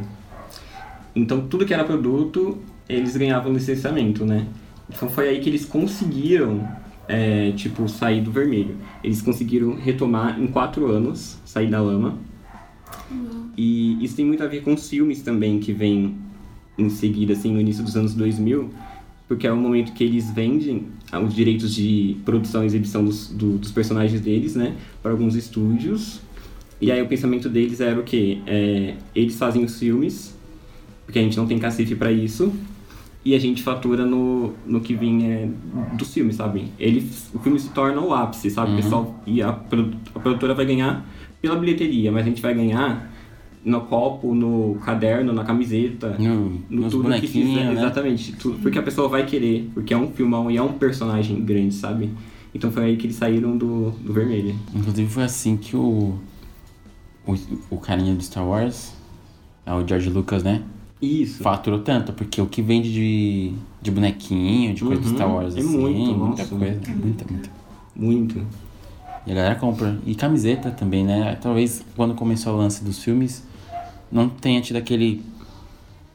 Então, 1.15 1.41
tudo 1.47 1.65
que 1.65 1.73
era 1.73 1.83
produto, 1.83 2.59
eles 2.87 3.17
ganhavam 3.17 3.51
licenciamento, 3.51 4.25
né? 4.25 4.47
Então, 4.89 5.09
foi 5.09 5.29
aí 5.29 5.39
que 5.39 5.49
eles 5.49 5.65
conseguiram, 5.65 6.67
é, 7.07 7.51
tipo, 7.51 7.89
sair 7.89 8.21
do 8.21 8.31
vermelho. 8.31 8.77
Eles 9.03 9.21
conseguiram 9.21 9.75
retomar 9.75 10.39
em 10.39 10.47
quatro 10.47 10.85
anos, 10.85 11.39
sair 11.45 11.69
da 11.69 11.81
lama. 11.81 12.17
E 13.57 14.03
isso 14.03 14.15
tem 14.15 14.25
muito 14.25 14.43
a 14.43 14.47
ver 14.47 14.61
com 14.61 14.73
os 14.73 14.87
filmes 14.87 15.21
também, 15.21 15.59
que 15.59 15.73
vem 15.73 16.15
em 16.79 16.89
seguida, 16.89 17.33
assim, 17.33 17.51
no 17.53 17.59
início 17.59 17.83
dos 17.83 17.95
anos 17.95 18.13
2000, 18.13 18.69
porque 19.27 19.45
é 19.45 19.51
o 19.51 19.57
momento 19.57 19.93
que 19.93 20.03
eles 20.03 20.31
vendem 20.31 20.85
ah, 21.11 21.19
os 21.19 21.33
direitos 21.35 21.73
de 21.75 22.17
produção 22.25 22.63
e 22.63 22.65
exibição 22.65 23.03
dos, 23.05 23.27
do- 23.29 23.57
dos 23.57 23.71
personagens 23.71 24.21
deles, 24.21 24.55
né, 24.55 24.75
para 25.03 25.11
alguns 25.11 25.35
estúdios. 25.35 26.19
E 26.81 26.91
aí 26.91 27.01
o 27.01 27.07
pensamento 27.07 27.49
deles 27.49 27.79
era 27.81 27.99
o 27.99 28.03
quê? 28.03 28.39
É, 28.47 28.95
eles 29.13 29.37
fazem 29.37 29.63
os 29.63 29.77
filmes, 29.77 30.35
porque 31.05 31.19
a 31.19 31.21
gente 31.21 31.37
não 31.37 31.45
tem 31.45 31.59
cacife 31.59 31.93
para 31.95 32.11
isso, 32.11 32.51
e 33.23 33.35
a 33.35 33.39
gente 33.39 33.61
fatura 33.61 34.05
no, 34.05 34.53
no 34.65 34.79
que 34.79 34.95
vem 34.95 35.29
é, 35.31 35.49
dos 35.97 36.13
filmes, 36.13 36.37
sabe? 36.37 36.65
Ele, 36.79 37.05
o 37.33 37.39
filme 37.39 37.59
se 37.59 37.69
torna 37.69 37.99
o 38.01 38.13
ápice, 38.13 38.49
sabe? 38.49 38.71
O 38.71 38.75
pessoal, 38.81 39.23
e 39.27 39.41
a, 39.41 39.49
a 39.49 40.19
produtora 40.19 40.53
vai 40.55 40.65
ganhar 40.65 41.05
pela 41.41 41.55
bilheteria, 41.57 42.11
mas 42.11 42.25
a 42.25 42.29
gente 42.29 42.41
vai 42.41 42.53
ganhar 42.55 43.11
no 43.63 43.81
copo, 43.81 44.33
no 44.33 44.75
caderno, 44.85 45.33
na 45.33 45.43
camiseta, 45.43 46.15
No- 46.17 46.89
tudo 46.89 47.11
que 47.19 47.27
fizer. 47.27 47.65
né? 47.65 47.73
Exatamente, 47.73 48.33
tudo, 48.33 48.57
porque 48.59 48.79
a 48.79 48.83
pessoa 48.83 49.07
vai 49.09 49.25
querer, 49.25 49.69
porque 49.73 49.93
é 49.93 49.97
um 49.97 50.11
filmão 50.11 50.49
e 50.49 50.57
é 50.57 50.61
um 50.61 50.73
personagem 50.73 51.43
grande, 51.43 51.73
sabe? 51.75 52.09
Então 52.55 52.71
foi 52.71 52.85
aí 52.85 52.97
que 52.97 53.05
eles 53.05 53.15
saíram 53.17 53.57
do, 53.57 53.91
do 53.91 54.13
vermelho. 54.13 54.55
Inclusive 54.73 55.09
foi 55.09 55.23
assim 55.23 55.55
que 55.57 55.75
o, 55.75 56.15
o. 57.27 57.35
O 57.69 57.77
carinha 57.77 58.15
do 58.15 58.23
Star 58.23 58.47
Wars, 58.47 58.93
é 59.65 59.73
o 59.73 59.85
George 59.87 60.09
Lucas, 60.09 60.41
né? 60.41 60.63
Isso. 61.01 61.43
Faturou 61.43 61.79
tanto, 61.79 62.11
porque 62.13 62.41
o 62.41 62.45
que 62.47 62.61
vende 62.61 62.91
de, 62.91 63.53
de 63.81 63.91
bonequinho, 63.91 64.73
de 64.73 64.83
coisa 64.83 65.01
do 65.01 65.07
Uhum, 65.09 65.15
Star 65.15 65.33
Wars, 65.33 65.55
é 65.55 65.59
assim, 65.59 65.77
muito, 65.77 66.11
muita 66.13 66.41
nossa. 66.43 66.55
coisa. 66.55 66.73
Muita, 66.95 67.25
muita. 67.31 67.49
Muito. 67.95 68.41
E 69.27 69.31
a 69.31 69.35
galera 69.35 69.55
compra. 69.55 69.97
E 70.05 70.15
camiseta 70.15 70.71
também, 70.71 71.03
né? 71.05 71.37
Talvez 71.41 71.85
quando 71.95 72.15
começou 72.15 72.53
o 72.55 72.57
lance 72.57 72.83
dos 72.83 73.01
filmes, 73.03 73.45
não 74.11 74.29
tenha 74.29 74.61
tido 74.61 74.77
aquele 74.77 75.23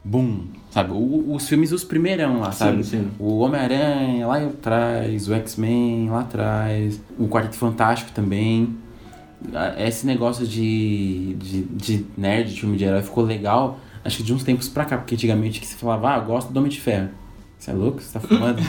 boom, 0.03 0.41
sabe? 0.71 0.91
O- 0.91 1.33
os 1.33 1.47
filmes, 1.47 1.71
os 1.71 1.83
primeirão 1.83 2.39
lá, 2.39 2.51
sabe? 2.51 2.83
sim. 2.83 3.09
O 3.19 3.39
Homem-Aranha 3.39 4.27
lá 4.27 4.37
atrás, 4.37 5.27
o 5.27 5.33
X-Men 5.33 6.09
lá 6.09 6.21
atrás, 6.21 6.99
o 7.17 7.27
Quarteto 7.27 7.55
Fantástico 7.55 8.11
também. 8.11 8.75
Esse 9.77 10.05
negócio 10.07 10.45
de, 10.47 11.35
de, 11.39 11.63
de 11.63 12.05
nerd, 12.17 12.53
de 12.53 12.59
filme 12.61 12.77
de 12.77 12.83
herói, 12.85 13.03
ficou 13.03 13.23
legal, 13.23 13.79
acho 14.03 14.17
que 14.17 14.23
de 14.23 14.33
uns 14.33 14.43
tempos 14.43 14.67
pra 14.67 14.85
cá, 14.85 14.97
porque 14.97 15.13
antigamente 15.15 15.59
que 15.59 15.67
se 15.67 15.75
falava, 15.75 16.15
ah, 16.15 16.17
eu 16.17 16.25
gosto 16.25 16.51
do 16.51 16.57
Homem 16.57 16.71
de 16.71 16.79
Ferro. 16.81 17.09
Você 17.57 17.71
é 17.71 17.73
louco? 17.73 18.01
Você 18.01 18.13
tá 18.13 18.19
fumando? 18.19 18.59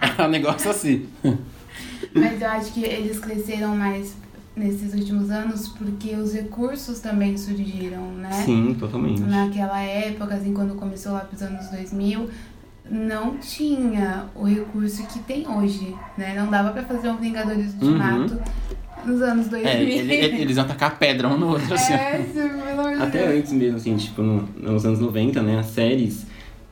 Era 0.00 0.26
um 0.26 0.30
negócio 0.30 0.70
assim. 0.70 1.06
Mas 2.14 2.40
eu 2.42 2.48
acho 2.48 2.72
que 2.72 2.84
eles 2.84 3.18
cresceram 3.18 3.74
mais 3.76 4.14
nesses 4.58 4.92
últimos 4.92 5.30
anos 5.30 5.68
porque 5.68 6.14
os 6.16 6.32
recursos 6.34 6.98
também 7.00 7.36
surgiram, 7.38 8.10
né? 8.12 8.32
Sim, 8.44 8.74
totalmente. 8.78 9.20
Naquela 9.22 9.80
época, 9.80 10.34
assim, 10.34 10.52
quando 10.52 10.74
começou 10.74 11.12
lá 11.12 11.20
pros 11.20 11.40
anos 11.42 11.68
2000, 11.68 12.28
não 12.90 13.36
tinha 13.36 14.24
o 14.34 14.44
recurso 14.44 15.06
que 15.06 15.18
tem 15.20 15.46
hoje, 15.48 15.94
né? 16.16 16.34
Não 16.36 16.50
dava 16.50 16.70
pra 16.70 16.82
fazer 16.82 17.08
um 17.10 17.16
Vingadores 17.16 17.72
Ultimato 17.74 18.38
nos 19.04 19.22
anos 19.22 19.46
2000. 19.48 19.68
É, 19.70 19.82
ele- 19.82 20.12
ele- 20.12 20.42
eles 20.42 20.56
iam 20.56 20.66
tacar 20.66 20.98
pedra 20.98 21.28
um 21.28 21.38
no 21.38 21.48
outro, 21.48 21.72
assim. 21.74 21.92
É, 21.94 22.22
sim, 22.24 22.32
pelo 22.32 22.80
amor 22.80 22.96
de 22.96 23.02
Até 23.02 23.26
Deus. 23.26 23.38
antes 23.40 23.52
mesmo, 23.52 23.76
assim, 23.76 23.96
tipo, 23.96 24.22
no- 24.22 24.48
nos 24.56 24.84
anos 24.84 24.98
90, 25.00 25.42
né? 25.42 25.58
As 25.58 25.66
séries 25.66 26.26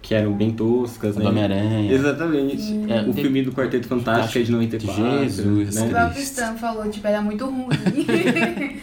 que 0.06 0.14
eram 0.14 0.32
bem 0.34 0.52
toscas, 0.52 1.16
Do 1.16 1.22
né? 1.24 1.28
Homem-Aranha. 1.30 1.92
Exatamente. 1.92 2.62
É, 2.88 3.00
o 3.00 3.12
tem- 3.12 3.24
filme 3.24 3.42
do 3.42 3.50
Quarteto 3.50 3.88
Fantástico 3.88 4.38
é 4.38 4.42
de 4.42 4.52
94. 4.52 5.18
Jesus 5.24 5.76
O 5.76 5.80
né? 5.80 5.88
próprio 5.88 6.14
Cristo. 6.14 6.32
Stan 6.40 6.54
falou, 6.54 6.88
tipo, 6.88 7.06
era 7.08 7.20
muito 7.20 7.44
ruim. 7.44 7.66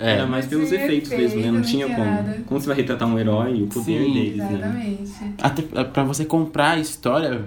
É. 0.00 0.12
Era 0.12 0.26
mais 0.28 0.46
pelos 0.46 0.70
efeitos 0.70 1.10
mesmo, 1.10 1.40
né? 1.40 1.50
Não 1.50 1.58
efeito, 1.58 1.70
tinha 1.72 1.88
não 1.88 1.94
como. 1.96 2.06
tinha 2.08 2.22
nada. 2.22 2.38
Como 2.46 2.60
você 2.60 2.68
vai 2.68 2.76
retratar 2.76 3.08
um 3.08 3.18
herói 3.18 3.56
e 3.56 3.62
o 3.64 3.66
poder 3.66 4.00
Sim. 4.04 4.12
deles, 4.12 4.36
né? 4.36 4.48
Exatamente. 4.52 5.12
Até 5.42 5.62
pra 5.84 6.04
você 6.04 6.24
comprar 6.24 6.70
a 6.74 6.78
história, 6.78 7.40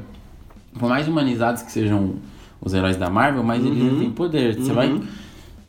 por 0.78 0.90
mais 0.90 1.08
humanizados 1.08 1.62
que 1.62 1.72
sejam 1.72 2.16
os 2.60 2.74
heróis 2.74 2.98
da 2.98 3.10
Marvel, 3.10 3.42
mas 3.42 3.66
eles 3.66 3.82
Uhum. 3.82 4.00
têm 4.00 4.12
poder. 4.12 4.56
Você 4.56 4.70
Uhum. 4.70 4.76
vai. 4.76 5.02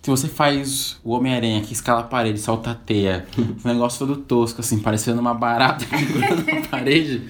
Se 0.02 0.10
você 0.10 0.26
faz 0.26 1.00
o 1.04 1.12
Homem-Aranha 1.12 1.60
que 1.60 1.72
escala 1.72 2.00
a 2.00 2.02
parede, 2.02 2.40
solta 2.40 2.72
a 2.72 2.74
teia, 2.74 3.24
um 3.64 3.68
negócio 3.68 4.04
todo 4.04 4.20
tosco, 4.20 4.60
assim, 4.60 4.80
parecendo 4.80 5.20
uma 5.20 5.32
barata 5.32 5.84
grudando 5.86 6.44
na 6.44 6.66
parede, 6.66 7.22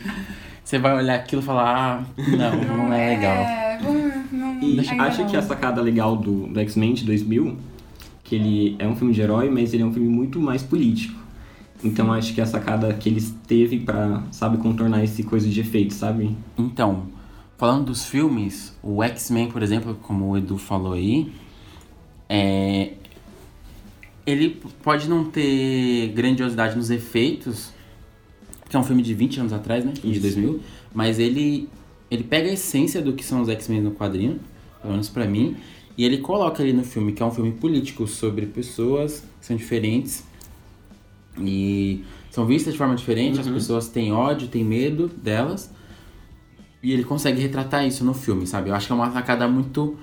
você 0.65 0.79
vai 0.79 0.97
olhar 0.97 1.17
aquilo 1.17 1.43
e 1.43 1.45
falar, 1.45 2.03
ah, 2.17 2.23
não, 2.31 2.77
não 2.87 2.93
é 2.95 3.15
legal. 3.15 3.37
É, 3.37 3.79
não, 4.33 4.63
E 4.63 4.77
não. 4.77 5.27
que 5.27 5.37
a 5.37 5.43
sacada 5.43 5.83
legal 5.83 6.17
do, 6.17 6.47
do 6.47 6.59
X-Men 6.61 6.95
de 6.95 7.05
2000, 7.05 7.59
que 8.25 8.37
ele 8.37 8.77
é 8.79 8.89
um 8.89 8.97
filme 8.97 9.13
de 9.13 9.21
herói, 9.21 9.51
mas 9.51 9.75
ele 9.75 9.83
é 9.83 9.87
um 9.87 9.93
filme 9.93 10.09
muito 10.09 10.41
mais 10.41 10.63
político. 10.63 11.21
Então 11.85 12.11
acho 12.11 12.33
que 12.33 12.41
a 12.41 12.47
sacada 12.47 12.95
que 12.95 13.07
eles 13.07 13.35
teve 13.47 13.81
pra, 13.81 14.23
sabe, 14.31 14.57
contornar 14.57 15.05
esse 15.05 15.23
coisa 15.25 15.47
de 15.47 15.61
efeito, 15.61 15.93
sabe? 15.93 16.35
Então, 16.57 17.03
falando 17.59 17.85
dos 17.87 18.07
filmes, 18.07 18.75
o 18.83 19.03
X-Men, 19.03 19.51
por 19.51 19.63
exemplo, 19.63 19.95
como 20.01 20.31
o 20.31 20.39
Edu 20.39 20.57
falou 20.57 20.95
aí, 20.95 21.31
é, 22.29 22.93
ele 24.27 24.61
pode 24.83 25.09
não 25.09 25.25
ter 25.25 26.09
grandiosidade 26.09 26.77
nos 26.77 26.91
efeitos, 26.91 27.73
que 28.69 28.77
é 28.77 28.79
um 28.79 28.85
filme 28.85 29.03
de 29.03 29.15
20 29.15 29.41
anos 29.41 29.53
atrás, 29.53 29.85
né? 29.85 29.93
De 29.93 30.11
Isso. 30.11 30.21
2000, 30.21 30.61
mas 30.95 31.19
ele, 31.19 31.69
ele 32.11 32.25
pega 32.25 32.49
a 32.49 32.53
essência 32.53 33.03
do 33.03 33.13
que 33.13 33.25
são 33.25 33.43
os 33.43 33.49
X-Men 33.49 33.81
no 33.81 33.93
quadrinho, 33.93 34.41
pelo 34.81 34.93
menos 34.93 35.09
pra 35.09 35.27
mim, 35.27 35.57
e 35.97 36.05
ele 36.05 36.19
coloca 36.19 36.63
ali 36.63 36.73
no 36.73 36.85
filme, 36.85 37.13
que 37.13 37.23
é 37.23 37.27
um 37.27 37.31
filme 37.31 37.53
político 37.53 38.07
sobre 38.07 38.47
pessoas 38.47 39.25
que 39.41 39.47
são 39.47 39.57
diferentes 39.57 40.25
e 41.39 42.05
são 42.31 42.47
vistas 42.47 42.73
de 42.73 42.79
forma 42.79 42.95
diferente, 42.95 43.41
as 43.41 43.49
pessoas 43.49 43.89
têm 43.89 44.13
ódio, 44.13 44.49
têm 44.49 44.65
medo 44.65 45.09
delas. 45.09 45.71
E 46.83 46.93
ele 46.93 47.05
consegue 47.05 47.41
retratar 47.41 47.87
isso 47.87 48.05
no 48.05 48.15
filme, 48.15 48.47
sabe? 48.47 48.71
Eu 48.71 48.75
acho 48.75 48.87
que 48.87 48.93
é 48.93 48.97
uma 48.97 49.13
sacada 49.13 49.47
muito, 49.47 49.97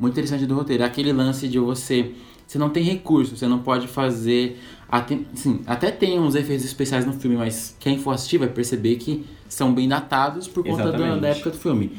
muito 0.00 0.14
interessante 0.14 0.46
do 0.46 0.54
roteiro. 0.56 0.82
É 0.82 0.86
Aquele 0.86 1.12
lance 1.12 1.46
de 1.46 1.58
você. 1.58 2.12
Você 2.46 2.58
não 2.58 2.68
tem 2.70 2.82
recurso, 2.82 3.36
você 3.36 3.46
não 3.46 3.60
pode 3.60 3.86
fazer. 3.86 4.58
Até, 4.88 5.20
sim, 5.34 5.60
até 5.68 5.92
tem 5.92 6.18
uns 6.18 6.34
efeitos 6.34 6.64
especiais 6.64 7.06
no 7.06 7.12
filme, 7.12 7.36
mas 7.36 7.76
quem 7.78 7.96
for 7.98 8.10
assistir 8.10 8.38
vai 8.38 8.48
perceber 8.48 8.96
que 8.96 9.24
são 9.48 9.72
bem 9.72 9.86
datados 9.88 10.48
por 10.48 10.64
conta 10.64 10.90
da, 10.90 11.14
da 11.16 11.28
época 11.28 11.50
do 11.50 11.56
filme. 11.58 11.96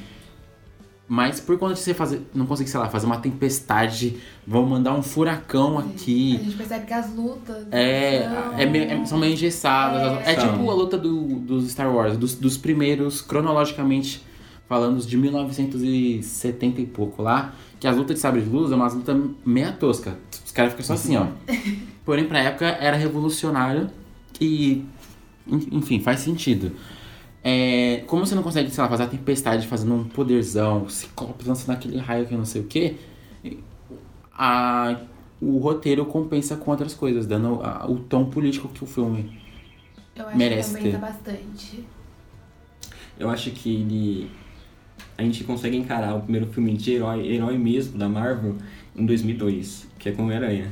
Mas 1.07 1.41
por 1.41 1.57
conta 1.57 1.73
de 1.73 1.81
você 1.81 1.93
fazer, 1.93 2.21
não 2.33 2.45
conseguir, 2.45 2.69
sei 2.69 2.79
lá, 2.79 2.87
fazer 2.89 3.05
uma 3.05 3.17
tempestade, 3.17 4.17
vão 4.47 4.65
mandar 4.65 4.93
um 4.93 5.03
furacão 5.03 5.77
A 5.77 5.81
aqui. 5.81 6.39
gente 6.41 6.55
percebe 6.55 6.85
que 6.85 6.93
as 6.93 7.13
lutas 7.13 7.67
É, 7.69 8.23
são... 8.29 8.59
é 8.59 8.65
meio- 8.65 8.83
é- 8.91 9.05
são 9.05 9.17
meio 9.17 9.33
engessadas. 9.33 10.25
É, 10.25 10.35
São. 10.39 10.53
tipo 10.53 10.69
a 10.69 10.73
luta 10.73 10.97
do, 10.97 11.21
dos 11.39 11.69
Star 11.69 11.93
Wars, 11.93 12.15
dos, 12.17 12.35
dos 12.35 12.57
primeiros, 12.57 13.21
cronologicamente 13.21 14.23
falando, 14.71 14.95
os 14.95 15.05
de 15.05 15.17
1970 15.17 16.79
e 16.79 16.85
pouco 16.85 17.21
lá, 17.21 17.53
que 17.77 17.85
as 17.85 17.97
lutas 17.97 18.15
de 18.15 18.21
sabre 18.21 18.39
de 18.41 18.47
luz 18.49 18.71
é 18.71 18.75
uma 18.75 18.87
luta 18.87 19.13
meia 19.45 19.73
tosca. 19.73 20.17
Os 20.45 20.51
caras 20.53 20.71
ficam 20.71 20.85
só 20.85 20.93
assim, 20.93 21.17
ó. 21.17 21.27
Porém, 22.05 22.23
pra 22.25 22.39
época 22.39 22.65
era 22.67 22.95
revolucionário 22.95 23.89
e, 24.39 24.85
en- 25.45 25.67
enfim, 25.73 25.99
faz 25.99 26.21
sentido. 26.21 26.71
É, 27.43 28.05
como 28.07 28.25
você 28.25 28.33
não 28.33 28.43
consegue, 28.43 28.71
sei 28.71 28.81
lá, 28.81 28.89
fazer 28.89 29.03
a 29.03 29.07
tempestade 29.07 29.67
fazendo 29.67 29.93
um 29.93 30.05
poderzão, 30.05 30.87
ciclopes 30.87 31.45
lançando 31.47 31.71
aquele 31.75 31.97
raio 31.97 32.25
que 32.25 32.33
eu 32.33 32.37
não 32.37 32.45
sei 32.45 32.61
o 32.61 32.63
que, 32.65 32.95
a, 34.31 35.01
o 35.41 35.57
roteiro 35.57 36.05
compensa 36.05 36.55
com 36.55 36.71
outras 36.71 36.93
coisas, 36.93 37.27
dando 37.27 37.59
a- 37.61 37.85
o 37.89 37.97
tom 37.99 38.23
político 38.23 38.69
que 38.69 38.85
o 38.85 38.87
filme. 38.87 39.37
Eu 40.15 40.27
acho 40.29 40.37
merece 40.37 40.69
que 40.77 40.77
compensa 40.77 40.97
ter. 40.97 41.01
bastante. 41.01 41.83
Eu 43.19 43.29
acho 43.29 43.51
que 43.51 43.75
ele. 43.75 44.31
A 45.21 45.23
gente 45.23 45.43
consegue 45.43 45.77
encarar 45.77 46.15
o 46.15 46.21
primeiro 46.21 46.47
filme 46.47 46.75
de 46.75 46.93
herói, 46.93 47.27
herói 47.31 47.55
mesmo 47.55 47.95
da 47.95 48.09
Marvel 48.09 48.55
em 48.95 49.05
2002, 49.05 49.87
que 49.99 50.09
é 50.09 50.11
com 50.11 50.23
Homem-Aranha. 50.23 50.67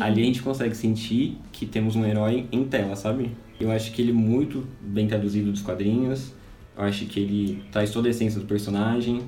Ali 0.00 0.22
a 0.22 0.24
gente 0.24 0.40
consegue 0.40 0.74
sentir 0.74 1.36
que 1.52 1.66
temos 1.66 1.94
um 1.94 2.02
herói 2.06 2.46
em 2.50 2.64
tela, 2.64 2.96
sabe? 2.96 3.32
Eu 3.60 3.70
acho 3.70 3.92
que 3.92 4.00
ele 4.00 4.10
é 4.10 4.14
muito 4.14 4.64
bem 4.80 5.06
traduzido 5.06 5.52
dos 5.52 5.60
quadrinhos. 5.60 6.32
Eu 6.74 6.84
acho 6.84 7.04
que 7.04 7.20
ele 7.20 7.62
traz 7.70 7.90
toda 7.90 8.08
a 8.08 8.10
essência 8.10 8.40
do 8.40 8.46
personagem 8.46 9.20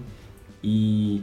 e 0.62 1.20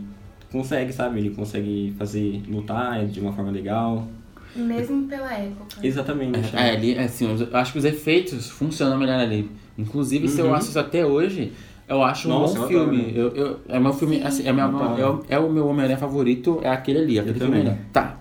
consegue, 0.52 0.94
sabe? 0.94 1.18
Ele 1.20 1.32
consegue 1.32 1.96
fazer 1.98 2.44
lutar 2.48 3.04
de 3.08 3.20
uma 3.20 3.34
forma 3.34 3.50
legal. 3.50 4.08
Mesmo 4.56 5.08
pela 5.08 5.34
época. 5.34 5.78
Exatamente. 5.82 6.56
É, 6.56 6.70
ali, 6.76 6.96
assim, 7.00 7.26
eu 7.28 7.58
acho 7.58 7.72
que 7.72 7.80
os 7.80 7.86
efeitos 7.86 8.52
funcionam 8.52 9.00
melhor 9.00 9.20
ali. 9.20 9.50
Inclusive, 9.78 10.28
se 10.28 10.40
eu 10.40 10.46
Uhum. 10.46 10.54
assisto 10.54 10.78
até 10.78 11.04
hoje, 11.04 11.54
eu 11.92 12.04
acho 12.04 12.28
um 12.28 12.32
Nossa, 12.32 12.56
bom 12.60 12.64
eu 12.64 12.68
filme. 12.70 13.02
adoro. 13.12 13.18
Eu, 13.18 13.46
eu- 13.46 13.60
é 13.68 13.80
meu 13.80 13.94
filme, 13.94 14.18
Sim. 14.18 14.24
assim, 14.24 14.48
é, 14.48 14.54
minha, 14.54 14.66
é, 14.66 15.06
o- 15.08 15.24
é 15.30 15.40
o 15.40 15.52
meu 15.52 15.68
Homem-Aranha 15.68 15.98
favorito, 15.98 16.60
é 16.64 16.70
aquele 16.70 17.00
ali, 17.00 17.20
aquele 17.20 17.38
filme 17.40 17.58
também. 17.58 17.74
ali. 17.74 17.82
Tá. 17.94 18.18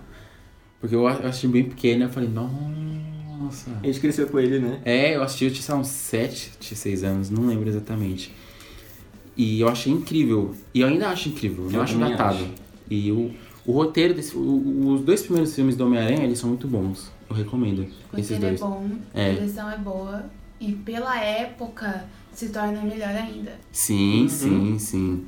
Porque 0.79 0.95
eu 0.95 1.07
assisti 1.07 1.47
bem 1.47 1.63
pequeno, 1.63 2.05
eu 2.05 2.09
falei, 2.09 2.29
nossa. 2.29 3.71
A 3.81 3.85
gente 3.85 3.99
cresceu 3.99 4.27
com 4.27 4.39
ele, 4.39 4.59
né? 4.59 4.79
É, 4.85 5.15
eu 5.15 5.23
assisti, 5.23 5.45
eu 5.45 5.51
tinha 5.51 5.75
uns 5.77 5.87
7, 5.87 6.51
6 6.75 7.03
anos, 7.03 7.29
não 7.29 7.45
lembro 7.47 7.67
exatamente. 7.69 8.33
E 9.35 9.61
eu 9.61 9.67
achei 9.69 9.91
incrível. 9.91 10.53
E 10.73 10.81
eu 10.81 10.87
ainda 10.87 11.09
acho 11.09 11.29
incrível, 11.29 11.65
eu 11.65 11.69
não 11.71 11.79
Eu 11.79 11.83
acho 11.83 11.97
datado. 11.97 12.35
acho. 12.35 12.47
E 12.89 13.11
o, 13.11 13.31
o 13.65 13.71
roteiro 13.71 14.13
desse. 14.13 14.35
o- 14.35 14.93
os 14.93 15.01
dois 15.01 15.21
primeiros 15.21 15.55
filmes 15.55 15.75
do 15.75 15.85
Homem-Aranha, 15.85 16.23
eles 16.23 16.37
são 16.39 16.49
muito 16.49 16.67
bons. 16.67 17.11
Eu 17.29 17.35
recomendo. 17.35 17.87
O 18.11 18.17
esses 18.19 18.31
roteiro 18.35 18.55
é 18.55 18.57
dois. 18.57 18.59
bom, 18.59 18.89
É. 19.13 19.29
a 19.29 19.33
direção 19.33 19.69
é 19.71 19.77
boa. 19.77 20.25
E 20.59 20.73
pela 20.73 21.19
época 21.19 22.05
se 22.33 22.49
torna 22.49 22.81
melhor 22.81 23.09
ainda. 23.09 23.53
Sim, 23.71 24.21
Uhum. 24.23 24.29
sim, 24.29 24.79
sim. 24.79 25.25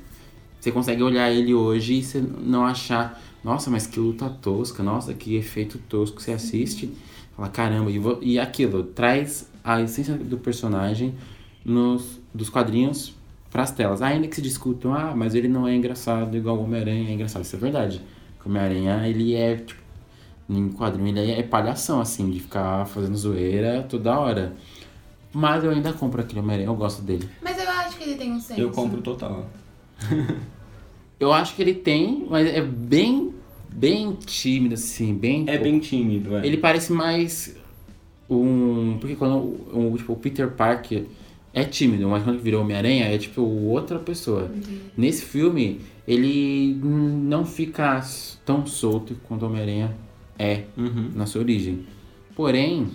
Você 0.59 0.71
consegue 0.71 1.03
olhar 1.03 1.29
ele 1.31 1.53
hoje 1.53 1.95
e 1.95 2.03
você 2.03 2.21
não 2.21 2.65
achar, 2.65 3.21
nossa, 3.43 3.69
mas 3.69 3.85
que 3.85 3.99
luta 3.99 4.29
tosca, 4.29 4.81
nossa, 4.81 5.13
que 5.13 5.35
efeito 5.35 5.77
tosco. 5.89 6.21
Você 6.21 6.31
assiste, 6.31 6.89
fala, 7.35 7.49
caramba, 7.49 7.91
e, 7.91 7.99
vo- 7.99 8.19
e 8.21 8.39
aquilo 8.39 8.83
traz 8.83 9.49
a 9.63 9.81
essência 9.81 10.13
do 10.15 10.37
personagem 10.37 11.13
nos, 11.65 12.19
dos 12.33 12.49
quadrinhos 12.49 13.13
pras 13.51 13.71
telas. 13.71 14.01
Ainda 14.01 14.27
que 14.27 14.35
se 14.35 14.41
discutam, 14.41 14.93
ah, 14.93 15.13
mas 15.15 15.35
ele 15.35 15.47
não 15.49 15.67
é 15.67 15.75
engraçado 15.75 16.35
igual 16.37 16.57
o 16.57 16.63
Homem-Aranha 16.63 17.09
é 17.09 17.13
engraçado. 17.13 17.43
Isso 17.43 17.55
é 17.55 17.59
verdade. 17.59 18.01
O 18.43 18.49
Homem-Aranha, 18.49 19.05
ele 19.07 19.35
é, 19.35 19.57
tipo, 19.57 19.81
em 20.49 20.69
quadrinho, 20.69 21.09
ele 21.17 21.31
é 21.31 21.43
palhação, 21.43 21.99
assim, 22.01 22.29
de 22.31 22.39
ficar 22.39 22.85
fazendo 22.87 23.15
zoeira 23.17 23.83
toda 23.89 24.17
hora. 24.17 24.53
Mas 25.33 25.63
eu 25.63 25.71
ainda 25.71 25.91
compro 25.93 26.21
aquele 26.21 26.39
Homem-Aranha, 26.39 26.67
eu 26.69 26.75
gosto 26.75 27.01
dele. 27.01 27.27
Mas 27.41 27.57
eu 27.57 27.67
acho 27.69 27.97
que 27.97 28.03
ele 28.03 28.15
tem 28.15 28.31
um 28.31 28.39
senso. 28.39 28.61
Eu 28.61 28.69
compro 28.69 29.01
total. 29.01 29.49
Eu 31.19 31.31
acho 31.31 31.55
que 31.55 31.61
ele 31.61 31.73
tem, 31.73 32.25
mas 32.29 32.45
é 32.47 32.61
bem, 32.61 33.33
bem 33.71 34.11
tímido, 34.13 34.73
assim, 34.73 35.13
bem. 35.15 35.45
É 35.47 35.57
bem 35.57 35.79
tímido, 35.79 36.35
é. 36.35 36.45
Ele 36.45 36.57
parece 36.57 36.91
mais 36.91 37.55
um. 38.29 38.97
Porque 38.99 39.15
quando 39.15 39.35
o, 39.37 39.93
o- 39.93 39.97
tipo, 39.97 40.11
o 40.13 40.15
Peter 40.17 40.49
Parker 40.51 41.05
é 41.53 41.63
tímido, 41.63 42.09
mas 42.09 42.23
quando 42.23 42.35
ele 42.35 42.43
virou 42.43 42.61
Homem-Aranha 42.61 43.05
é 43.05 43.17
tipo 43.17 43.41
outra 43.41 43.99
pessoa. 43.99 44.51
Nesse 44.97 45.23
filme, 45.23 45.79
ele 46.05 46.77
não 46.83 47.45
fica 47.45 48.01
tão 48.45 48.65
solto 48.65 49.15
quanto 49.27 49.43
o 49.43 49.45
Homem-Aranha 49.47 49.95
é 50.37 50.63
Uhum. 50.75 51.11
na 51.15 51.25
sua 51.25 51.41
origem. 51.41 51.85
Porém, 52.35 52.87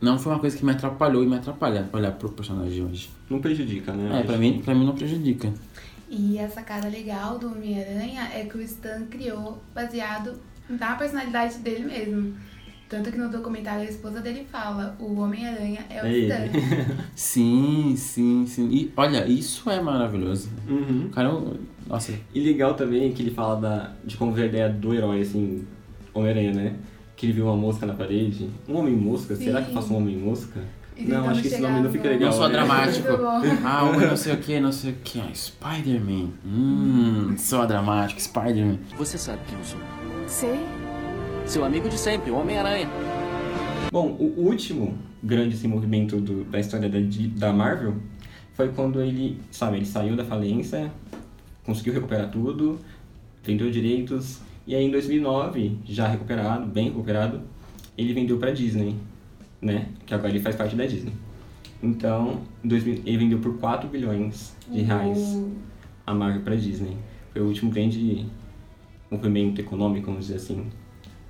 não 0.00 0.18
foi 0.18 0.32
uma 0.32 0.38
coisa 0.38 0.56
que 0.56 0.64
me 0.64 0.72
atrapalhou 0.72 1.22
e 1.24 1.26
me 1.26 1.36
atrapalha 1.36 1.88
olhar 1.92 2.12
pro 2.12 2.28
personagem 2.30 2.84
hoje. 2.84 3.10
Não 3.30 3.40
prejudica, 3.40 3.92
né? 3.92 4.20
É, 4.20 4.22
pra 4.22 4.36
mim, 4.36 4.60
pra 4.64 4.74
mim 4.74 4.84
não 4.86 4.94
prejudica. 4.94 5.52
E 6.08 6.38
a 6.38 6.48
sacada 6.48 6.88
legal 6.88 7.38
do 7.38 7.48
Homem-Aranha 7.48 8.30
é 8.34 8.44
que 8.44 8.56
o 8.56 8.62
Stan 8.62 9.06
criou 9.10 9.60
baseado 9.74 10.34
na 10.68 10.94
personalidade 10.94 11.58
dele 11.58 11.84
mesmo. 11.84 12.34
Tanto 12.88 13.10
que 13.10 13.18
no 13.18 13.28
documentário 13.28 13.80
a 13.82 13.90
esposa 13.90 14.20
dele 14.20 14.46
fala, 14.50 14.96
o 15.00 15.18
Homem-Aranha 15.20 15.80
é 15.90 16.00
o 16.02 16.06
É. 16.06 16.18
Stan. 16.20 16.94
Sim, 17.16 17.94
sim, 17.96 18.46
sim. 18.46 18.68
E 18.70 18.92
olha, 18.96 19.26
isso 19.26 19.68
é 19.68 19.80
maravilhoso. 19.80 20.48
Uhum. 20.68 21.06
O 21.06 21.10
cara, 21.10 21.28
eu- 21.28 21.58
nossa, 21.88 22.12
E 22.34 22.40
legal 22.40 22.74
também 22.74 23.12
que 23.12 23.22
ele 23.22 23.30
fala 23.32 23.60
da, 23.60 23.92
de 24.04 24.16
como 24.16 24.32
ver 24.32 24.42
a 24.42 24.46
ideia 24.46 24.68
do 24.68 24.94
herói, 24.94 25.22
assim, 25.22 25.64
Homem-Aranha, 26.14 26.52
né? 26.52 26.76
Que 27.16 27.26
ele 27.26 27.32
viu 27.32 27.46
uma 27.46 27.56
mosca 27.56 27.86
na 27.86 27.94
parede. 27.94 28.50
Um 28.68 28.76
homem-mosca? 28.76 29.34
Será 29.36 29.62
que 29.62 29.70
eu 29.70 29.74
faço 29.74 29.92
um 29.92 29.96
homem-mosca? 29.96 30.60
E 30.96 31.04
Não, 31.04 31.28
acho 31.28 31.42
que 31.42 31.48
esse 31.48 31.60
nome 31.60 31.80
não 31.80 31.90
fica 31.90 32.08
legal. 32.08 32.30
não 32.30 32.36
sou 32.36 32.46
né? 32.48 32.52
dramático. 32.54 33.08
Ah, 33.64 33.84
o 33.84 34.00
não 34.00 34.16
sei 34.16 34.32
o 34.34 34.36
que, 34.38 34.60
não 34.60 34.72
sei 34.72 34.92
o 34.92 34.96
que. 35.02 35.20
Ah, 35.20 35.28
Spider-Man. 35.34 36.30
Hum, 36.44 37.34
sou 37.38 37.66
dramático, 37.66 38.20
Spider-Man. 38.20 38.78
Você 38.98 39.18
sabe 39.18 39.40
quem 39.48 39.58
eu 39.58 39.64
sou. 39.64 39.80
Sei. 40.26 40.58
Seu 41.46 41.64
amigo 41.64 41.88
de 41.88 41.98
sempre, 41.98 42.30
o 42.30 42.36
Homem-Aranha. 42.36 42.88
Bom, 43.92 44.16
o 44.18 44.42
último 44.46 44.96
grande 45.22 45.54
assim, 45.54 45.68
movimento 45.68 46.20
do- 46.20 46.44
da 46.44 46.58
história 46.60 46.88
da, 46.88 46.98
da 47.36 47.52
Marvel 47.52 47.94
foi 48.54 48.68
quando 48.70 49.00
ele, 49.00 49.40
sabe, 49.50 49.76
ele 49.76 49.86
saiu 49.86 50.16
da 50.16 50.24
falência, 50.24 50.90
conseguiu 51.64 51.92
recuperar 51.94 52.30
tudo, 52.30 52.78
vendeu 53.44 53.70
direitos, 53.70 54.40
e 54.66 54.74
aí 54.74 54.84
em 54.84 54.90
2009, 54.90 55.78
já 55.84 56.06
recuperado, 56.08 56.66
bem 56.66 56.86
recuperado, 56.86 57.40
ele 57.96 58.12
vendeu 58.12 58.38
pra 58.38 58.50
Disney, 58.50 58.96
né? 59.60 59.88
Que 60.04 60.12
agora 60.14 60.30
ele 60.30 60.40
faz 60.40 60.56
parte 60.56 60.74
da 60.76 60.84
Disney. 60.86 61.12
Então, 61.82 62.40
em 62.64 62.68
2000, 62.68 63.02
ele 63.06 63.16
vendeu 63.18 63.38
por 63.38 63.58
4 63.58 63.88
bilhões 63.88 64.54
de 64.70 64.82
reais 64.82 65.18
O- 65.18 65.52
a 66.06 66.14
Marvel 66.14 66.42
pra 66.42 66.56
Disney. 66.56 66.96
Foi 67.32 67.42
o 67.42 67.46
último 67.46 67.70
grande 67.70 68.26
movimento 69.10 69.60
econômico, 69.60 70.06
vamos 70.06 70.26
dizer 70.26 70.36
assim, 70.38 70.66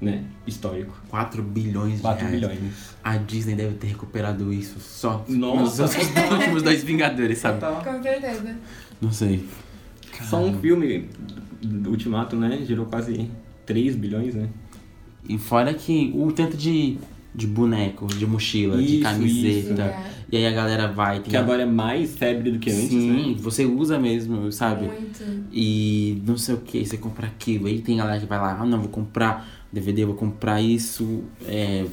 né? 0.01 0.25
Histórico. 0.47 0.95
4 1.09 1.43
bilhões 1.43 1.97
de 1.97 2.01
4 2.03 2.27
reais. 2.27 2.41
bilhões. 2.41 2.95
A 3.03 3.17
Disney 3.17 3.55
deve 3.55 3.75
ter 3.75 3.89
recuperado 3.89 4.53
isso 4.53 4.79
só 4.81 5.25
Nossa. 5.29 5.83
nos 5.83 5.97
últimos 6.33 6.63
dois 6.63 6.83
Vingadores, 6.85 7.39
sabe? 7.39 7.61
Com 7.61 8.03
certeza. 8.03 8.57
Não 9.01 9.13
sei. 9.13 9.45
Só 10.25 10.43
um 10.43 10.59
filme 10.59 11.09
do 11.63 11.91
Ultimato, 11.91 12.37
né? 12.37 12.61
Gerou 12.67 12.87
quase 12.87 13.31
3 13.65 13.97
bilhões, 13.97 14.35
né? 14.35 14.49
E 15.29 15.39
fora 15.39 15.75
que 15.75 16.13
o 16.15 16.31
tanto 16.31 16.57
de, 16.57 16.99
de 17.35 17.47
boneco, 17.47 18.07
de 18.07 18.27
mochila, 18.27 18.77
de 18.79 18.95
Isso, 18.97 19.03
camiseta. 19.03 19.97
isso. 19.97 20.17
E 20.31 20.37
aí 20.37 20.47
a 20.47 20.51
galera 20.53 20.89
vai. 20.89 21.21
Tem 21.21 21.31
Que 21.31 21.37
agora 21.37 21.63
é 21.63 21.67
mais 21.67 22.17
febre 22.17 22.51
do 22.51 22.59
que 22.59 22.71
antes, 22.71 22.89
Sim, 22.89 23.35
né? 23.35 23.37
você 23.39 23.65
usa 23.65 23.99
mesmo, 23.99 24.51
sabe? 24.53 24.87
Muito. 24.87 25.25
E 25.53 26.23
não 26.27 26.37
sei 26.37 26.55
o 26.55 26.59
que, 26.59 26.85
você 26.85 26.97
compra 26.97 27.27
aquilo. 27.27 27.67
Aí 27.67 27.81
tem 27.81 27.97
galera 27.97 28.21
que 28.21 28.27
vai 28.27 28.39
lá, 28.39 28.59
ah 28.61 28.65
não, 28.65 28.81
vou 28.81 28.89
comprar 28.89 29.49
DVD, 29.73 30.05
vou 30.05 30.15
comprar 30.15 30.61
isso. 30.61 31.25
É, 31.47 31.87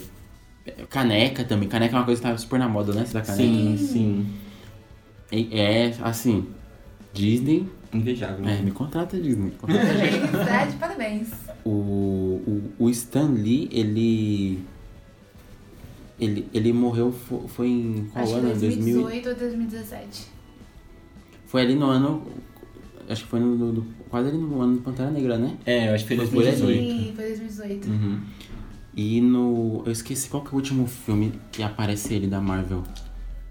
caneca 0.89 1.43
também. 1.43 1.67
Caneca 1.67 1.95
é 1.95 1.99
uma 1.99 2.05
coisa 2.05 2.21
que 2.21 2.27
tá 2.27 2.37
super 2.37 2.57
na 2.59 2.67
moda, 2.67 2.93
né? 2.93 3.01
Essa 3.01 3.15
da 3.15 3.21
caneca. 3.21 3.43
Sim, 3.43 3.77
sim. 3.77 4.25
É, 5.51 5.93
assim, 6.01 6.45
Disney. 7.13 7.67
Invejável. 7.93 8.45
É, 8.47 8.61
me 8.61 8.71
contrata 8.71 9.19
Disney. 9.19 9.51
Contrata 9.51 9.85
Parabéns, 9.85 10.31
tá? 10.31 10.65
De 10.65 10.75
parabéns. 10.77 11.27
o, 11.65 11.69
o, 11.69 12.71
o 12.79 12.89
Stan 12.89 13.29
Lee, 13.31 13.69
ele. 13.71 14.63
Ele, 16.19 16.47
ele 16.53 16.71
morreu, 16.71 17.11
fo- 17.11 17.47
foi 17.47 17.67
em 17.69 18.05
qual 18.13 18.23
Acho 18.23 18.35
ano? 18.35 18.49
2000 18.49 19.01
2018 19.03 19.29
ou 19.29 19.35
2017. 19.35 20.27
Foi 21.47 21.61
ali 21.61 21.75
no 21.75 21.85
ano. 21.87 22.25
Acho 23.09 23.23
que 23.23 23.29
foi 23.29 23.39
no, 23.39 23.55
no- 23.55 23.85
quase 24.09 24.29
ali 24.29 24.37
no 24.37 24.61
ano 24.61 24.75
do 24.77 24.81
Pantera 24.81 25.09
Negra, 25.11 25.37
né? 25.37 25.57
É, 25.65 25.89
eu 25.89 25.95
acho 25.95 26.05
que 26.05 26.15
foi 26.15 26.25
Foi 26.27 26.43
2018. 26.43 26.81
Sim, 27.07 27.13
foi 27.15 27.25
2018. 27.27 27.89
Uhum. 27.89 28.19
E 28.95 29.21
no. 29.21 29.83
Eu 29.85 29.91
esqueci 29.91 30.29
qual 30.29 30.43
que 30.43 30.49
é 30.49 30.51
o 30.53 30.55
último 30.55 30.87
filme 30.87 31.33
que 31.51 31.63
aparece 31.63 32.13
ele 32.13 32.27
da 32.27 32.39
Marvel. 32.39 32.83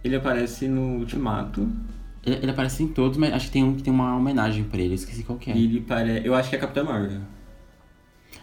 Ele 0.05 0.17
aparece 0.17 0.69
no 0.69 0.99
Ultimato 1.01 1.69
Ele, 2.25 2.37
ele 2.37 2.51
aparece 2.51 2.83
em 2.83 2.89
todos, 2.89 3.17
mas 3.17 3.33
acho 3.33 3.47
que 3.47 3.53
tem 3.53 3.65
um 3.65 3.75
que 3.75 3.83
tem 3.83 3.93
uma 3.93 4.17
homenagem 4.17 4.65
pra 4.65 4.81
ele. 4.81 4.91
Eu 4.93 4.97
esqueci 4.97 5.23
qual 5.23 5.39
que 5.39 5.51
é. 5.51 5.57
ele 5.57 5.81
parece... 5.81 6.27
Eu 6.27 6.35
acho 6.35 6.51
que 6.51 6.57
é 6.57 6.59
Capitã 6.59 6.85
Marvel. 6.85 7.21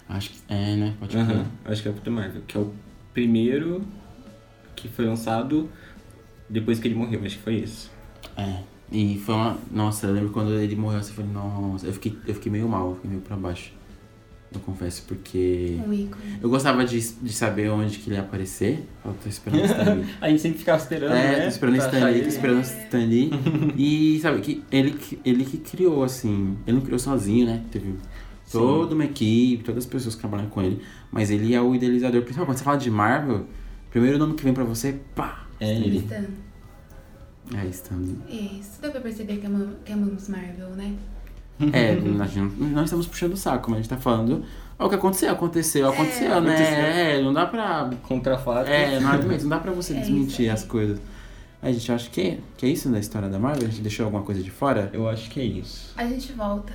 Acho 0.07 0.31
que 0.31 0.39
é, 0.49 0.75
né? 0.75 0.95
Pode 0.99 1.15
eu 1.15 1.23
acho 1.65 1.83
que 1.83 1.89
é 1.89 1.91
Capitã 1.91 2.11
Marvel. 2.11 2.41
Que 2.47 2.57
é 2.57 2.59
o 2.59 2.73
primeiro 3.13 3.83
que 4.75 4.87
foi 4.87 5.05
lançado 5.05 5.69
depois 6.49 6.79
que 6.79 6.87
ele 6.87 6.95
morreu. 6.95 7.21
Acho 7.23 7.37
que 7.37 7.43
foi 7.43 7.55
isso. 7.55 7.91
É. 8.35 8.63
E 8.91 9.19
foi 9.19 9.35
uma. 9.35 9.57
Nossa, 9.71 10.07
eu 10.07 10.13
lembro 10.13 10.31
quando 10.31 10.53
ele 10.53 10.75
morreu, 10.75 10.99
assim, 10.99 11.11
eu 11.11 11.15
falei, 11.15 11.31
nossa, 11.31 11.85
eu 11.85 11.93
fiquei, 11.93 12.17
eu 12.25 12.33
fiquei 12.33 12.51
meio 12.51 12.67
mal, 12.67 12.89
eu 12.89 12.95
fiquei 12.95 13.09
meio 13.11 13.21
pra 13.21 13.35
baixo. 13.35 13.71
Eu 14.51 14.59
confesso, 14.61 15.03
porque. 15.07 15.79
Um 15.87 15.93
ícone. 15.93 16.39
Eu 16.41 16.49
gostava 16.49 16.83
de, 16.83 16.99
de 16.99 17.31
saber 17.33 17.69
onde 17.69 17.99
que 17.99 18.09
ele 18.09 18.15
ia 18.15 18.21
aparecer. 18.21 18.83
Eu 19.05 19.13
tô 19.21 19.29
esperando 19.29 19.61
o 19.61 19.65
Stan 19.65 19.93
Lee. 19.93 20.05
A 20.19 20.29
gente 20.29 20.41
sempre 20.41 20.57
ficava 20.57 20.77
esperando, 20.81 21.13
É, 21.13 21.35
né? 21.37 21.41
tô 21.43 21.47
esperando 21.49 21.73
o 21.75 21.77
pra 21.77 21.85
Stan 21.85 21.97
achar 21.97 22.09
Lee, 22.11 22.21
tô 22.23 22.27
esperando 22.29 22.57
o 22.57 22.61
Stan 22.61 22.97
Lee. 23.05 23.31
E 23.77 24.19
sabe, 24.21 24.41
que 24.41 24.63
ele, 24.71 24.91
que- 24.91 25.19
ele 25.23 25.45
que 25.45 25.57
criou, 25.57 26.03
assim. 26.03 26.57
Ele 26.65 26.77
não 26.77 26.83
criou 26.83 26.97
sozinho, 26.97 27.45
né? 27.45 27.63
Teve 27.71 27.93
toda 28.51 28.95
uma 28.95 29.05
equipe, 29.05 29.63
todas 29.63 29.83
as 29.85 29.89
pessoas 29.89 30.15
que 30.15 30.21
trabalham 30.21 30.49
com 30.49 30.61
ele. 30.63 30.81
Mas 31.11 31.29
ele 31.29 31.53
é 31.53 31.61
o 31.61 31.75
idealizador 31.75 32.21
principal. 32.23 32.47
Quando 32.47 32.57
você 32.57 32.63
fala 32.63 32.77
de 32.77 32.89
Marvel, 32.89 33.41
o 33.87 33.91
primeiro 33.91 34.17
nome 34.17 34.33
que 34.33 34.43
vem 34.43 34.53
pra 34.53 34.63
você, 34.63 34.99
pá! 35.15 35.45
É 35.59 35.71
Stan 35.73 35.85
ele. 35.85 35.97
Stan. 35.99 36.25
É, 37.55 37.65
Stan 37.67 37.95
Lee. 37.97 38.59
Isso, 38.59 38.81
deu 38.81 38.89
pra 38.91 39.01
perceber 39.01 39.37
que, 39.37 39.45
amam, 39.45 39.75
que 39.85 39.91
amamos 39.91 40.27
Marvel, 40.27 40.69
né? 40.71 40.95
É, 41.73 41.95
nós, 41.95 42.33
não- 42.35 42.83
estamos 42.83 43.05
puxando 43.07 43.33
o 43.33 43.37
saco, 43.37 43.69
mas 43.69 43.79
a 43.79 43.81
gente 43.81 43.89
tá 43.89 43.97
falando. 43.97 44.43
o 44.77 44.87
que 44.89 44.95
aconteceu, 44.95 45.31
aconteceu, 45.31 45.89
aconteceu, 45.89 46.29
né? 46.41 46.53
aconteceu. 46.53 46.77
É, 46.85 47.21
não 47.21 47.33
dá 47.33 47.45
pra. 47.45 47.89
Contra 48.03 48.37
fatos. 48.37 48.69
É, 48.69 48.99
não, 48.99 49.17
não 49.17 49.49
dá 49.49 49.59
pra 49.59 49.71
você 49.71 49.93
É 49.97 49.99
desmentir 49.99 50.49
as 50.49 50.63
coisas. 50.63 50.99
Aí, 51.61 51.73
gente, 51.73 51.89
eu 51.89 51.95
acho 51.95 52.09
que, 52.11 52.39
que 52.55 52.65
é 52.65 52.69
isso 52.69 52.87
da 52.89 52.97
história 52.99 53.27
da 53.27 53.37
Marvel. 53.37 53.67
A 53.67 53.71
gente 53.71 53.81
deixou 53.81 54.05
alguma 54.05 54.23
coisa 54.23 54.41
de 54.41 54.49
fora. 54.49 54.89
Eu 54.93 55.09
acho 55.09 55.29
que 55.29 55.41
é 55.41 55.43
isso. 55.43 55.93
A 55.97 56.05
gente 56.05 56.31
volta 56.31 56.73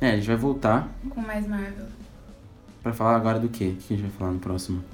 É, 0.00 0.10
a 0.10 0.16
gente 0.16 0.26
vai 0.26 0.36
voltar 0.36 0.86
com 1.08 1.22
mais 1.22 1.46
Marvel. 1.46 1.86
pra 2.82 2.92
falar 2.92 3.16
agora 3.16 3.38
do 3.40 3.48
quê? 3.48 3.72
O 3.74 3.76
que 3.76 3.94
a 3.94 3.96
gente 3.96 4.06
vai 4.06 4.16
falar 4.18 4.32
no 4.32 4.38
próximo? 4.38 4.84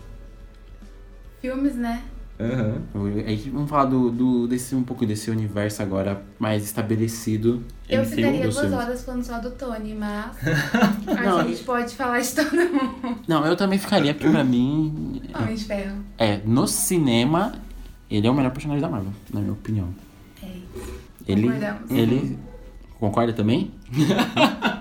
Filmes, 1.41 1.75
né? 1.75 2.03
Aham. 2.41 2.83
Aí 3.27 3.37
vamos 3.53 3.71
falar 3.71 3.85
do, 3.85 4.11
do, 4.11 4.49
desse, 4.49 4.75
um 4.75 4.83
pouco 4.83 5.07
desse 5.07 5.31
universo 5.31 5.83
agora 5.83 6.23
mais 6.39 6.65
estabelecido. 6.65 7.63
Eu 7.89 8.05
ficaria 8.05 8.43
duas 8.43 8.57
filmes. 8.59 8.73
horas 8.77 9.05
falando 9.05 9.23
só 9.23 9.39
do 9.39 9.51
Tony, 9.53 9.95
mas 9.95 10.35
Não, 11.25 11.39
a 11.39 11.45
gente 11.45 11.63
pode 11.63 11.95
falar 11.95 12.19
de 12.21 12.35
todo 12.35 12.57
mundo. 12.57 13.19
Não, 13.29 13.47
eu 13.47 13.55
também 13.57 13.79
ficaria, 13.79 14.13
porque 14.15 14.29
pra 14.29 14.43
mim, 14.43 15.23
Homem 15.35 15.55
de 15.55 15.65
Ferro. 15.65 15.97
é, 16.19 16.41
no 16.45 16.67
cinema, 16.67 17.53
ele 18.11 18.27
é 18.27 18.31
o 18.31 18.35
melhor 18.35 18.51
personagem 18.51 18.83
da 18.83 18.89
Marvel, 18.89 19.13
na 19.33 19.41
minha 19.41 19.53
opinião. 19.53 19.95
É 20.43 20.47
isso. 20.47 20.95
Ele, 21.29 21.43
Concordamos. 21.49 21.91
ele 21.91 22.39
concorda 22.99 23.33
também? 23.33 23.71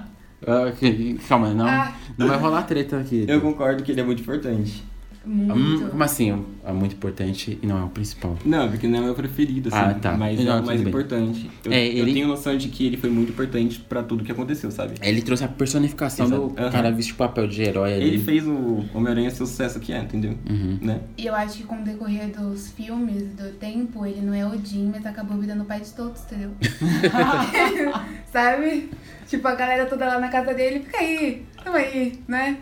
Calma, 1.30 1.54
não, 1.54 1.68
Ah. 1.68 1.94
não 2.18 2.28
vai 2.28 2.38
rolar 2.38 2.64
treta 2.64 3.00
aqui. 3.00 3.26
Eu 3.28 3.40
concordo 3.42 3.84
que 3.84 3.92
ele 3.92 4.02
é 4.02 4.04
muito 4.04 4.22
importante. 4.22 4.84
Muito. 5.26 5.86
Hum, 5.86 5.90
como 5.90 6.04
assim? 6.04 6.46
É 6.66 6.72
muito 6.74 6.96
importante 6.96 7.58
e 7.62 7.66
não 7.66 7.78
é 7.80 7.84
o 7.84 7.90
principal. 7.90 8.38
Não, 8.46 8.70
porque 8.70 8.88
não 8.88 8.98
é 8.98 9.02
o 9.02 9.04
meu 9.06 9.16
preferido, 9.16 9.70
assim. 9.70 9.78
Ah, 9.78 9.94
tá. 9.94 10.18
Mas 10.18 10.38
Não, 10.44 10.58
é 10.58 10.60
o 10.62 10.66
mais 10.66 10.80
bem. 10.82 10.90
importante. 10.90 11.50
Eu, 11.64 11.72
É, 11.72 11.88
eu 11.88 12.04
ele- 12.04 12.14
tenho 12.14 12.28
noção 12.28 12.58
de 12.58 12.68
que 12.68 12.86
ele 12.86 12.98
foi 12.98 13.10
muito 13.10 13.32
importante 13.32 13.80
pra 13.88 14.04
tudo 14.04 14.24
que 14.24 14.32
aconteceu, 14.32 14.70
sabe? 14.72 14.96
Ele 15.02 15.22
trouxe 15.22 15.44
a 15.44 15.48
personificação 15.48 16.26
Exato. 16.26 16.48
do 16.50 16.60
Aham. 16.60 16.72
cara 16.72 16.92
vestir 16.92 17.14
o 17.14 17.18
papel 17.18 17.48
de 17.48 17.62
herói 17.62 17.94
ali. 17.94 18.06
Ele 18.08 18.20
fez 18.20 18.46
o 18.46 18.84
Homem-Aranha 18.94 19.30
ser 19.32 19.44
o 19.44 19.46
sucesso 19.48 19.80
que 19.80 19.94
é, 19.94 20.00
entendeu? 20.00 20.38
Uhum. 20.50 20.78
Né? 20.82 21.00
E 21.18 21.26
eu 21.26 21.34
acho 21.36 21.58
que 21.58 21.64
com 21.64 21.80
o 21.82 21.84
decorrer 21.84 22.30
dos 22.38 22.70
filmes, 22.72 23.24
do 23.36 23.50
tempo, 23.58 24.06
ele 24.06 24.22
não 24.22 24.34
é 24.34 24.46
o 24.46 24.58
Jim, 24.64 24.92
mas 24.94 25.06
acabou 25.06 25.38
virando 25.38 25.64
o 25.64 25.66
pai 25.66 25.80
de 25.82 25.92
todos, 25.94 26.22
entendeu? 26.26 26.52
Sabe? 28.32 28.90
Tipo, 29.28 29.48
a 29.48 29.56
galera 29.56 29.86
toda 29.86 30.06
lá 30.06 30.20
na 30.20 30.28
casa 30.30 30.54
dele, 30.54 30.82
fica 30.82 30.98
aí, 31.00 31.44
tamo 31.64 31.78
aí, 31.78 32.20
né? 32.28 32.58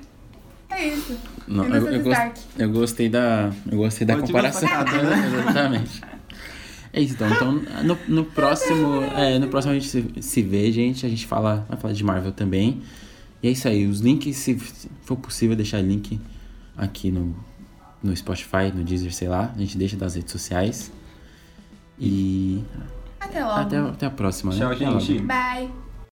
É 0.72 0.88
isso. 0.88 1.18
Não, 1.48 1.66
eu, 1.66 1.88
eu, 1.88 2.02
gost- 2.04 2.46
eu 2.58 2.70
gostei 2.72 3.10
da, 3.10 3.52
eu 3.72 3.78
gostei 3.78 4.08
da 4.08 4.18
comparação. 4.18 4.70
né? 4.70 5.28
Exatamente. 5.50 6.02
É 6.94 7.02
isso, 7.02 7.14
então. 7.14 7.30
Então, 7.32 7.54
no, 7.84 7.98
no 8.08 8.26
próximo, 8.26 9.02
é, 9.16 9.40
no 9.40 9.48
próximo 9.48 9.72
a 9.74 9.76
gente 9.80 9.88
se, 9.88 10.06
se 10.22 10.42
vê, 10.42 10.72
gente. 10.72 11.06
A 11.06 11.10
gente 11.10 11.26
fala, 11.26 11.66
vai 11.70 11.78
falar 11.80 11.94
de 11.94 12.04
Marvel 12.04 12.32
também. 12.32 12.82
E 13.42 13.48
é 13.48 13.52
isso 13.52 13.68
aí. 13.68 13.86
Os 13.88 14.00
links, 14.02 14.36
se 14.38 14.56
for 15.04 15.16
possível, 15.18 15.56
deixar 15.56 15.82
link 15.82 16.20
aqui 16.78 17.12
no, 17.12 17.36
no 18.04 18.16
Spotify, 18.16 18.72
no 18.74 18.84
Deezer, 18.84 19.14
sei 19.14 19.28
lá. 19.28 19.52
A 19.56 19.60
gente 19.60 19.78
deixa 19.78 19.96
das 19.98 20.16
redes 20.16 20.32
sociais. 20.32 20.92
E 22.00 22.64
Até 23.20 23.44
logo. 23.46 23.60
até, 23.60 23.78
até 23.78 24.06
a 24.08 24.10
próxima, 24.12 24.52
né? 24.54 24.60
Tchau, 24.60 24.72
Até 24.72 24.88
logo. 24.88 25.00
gente. 25.00 25.22
Bye. 25.24 25.70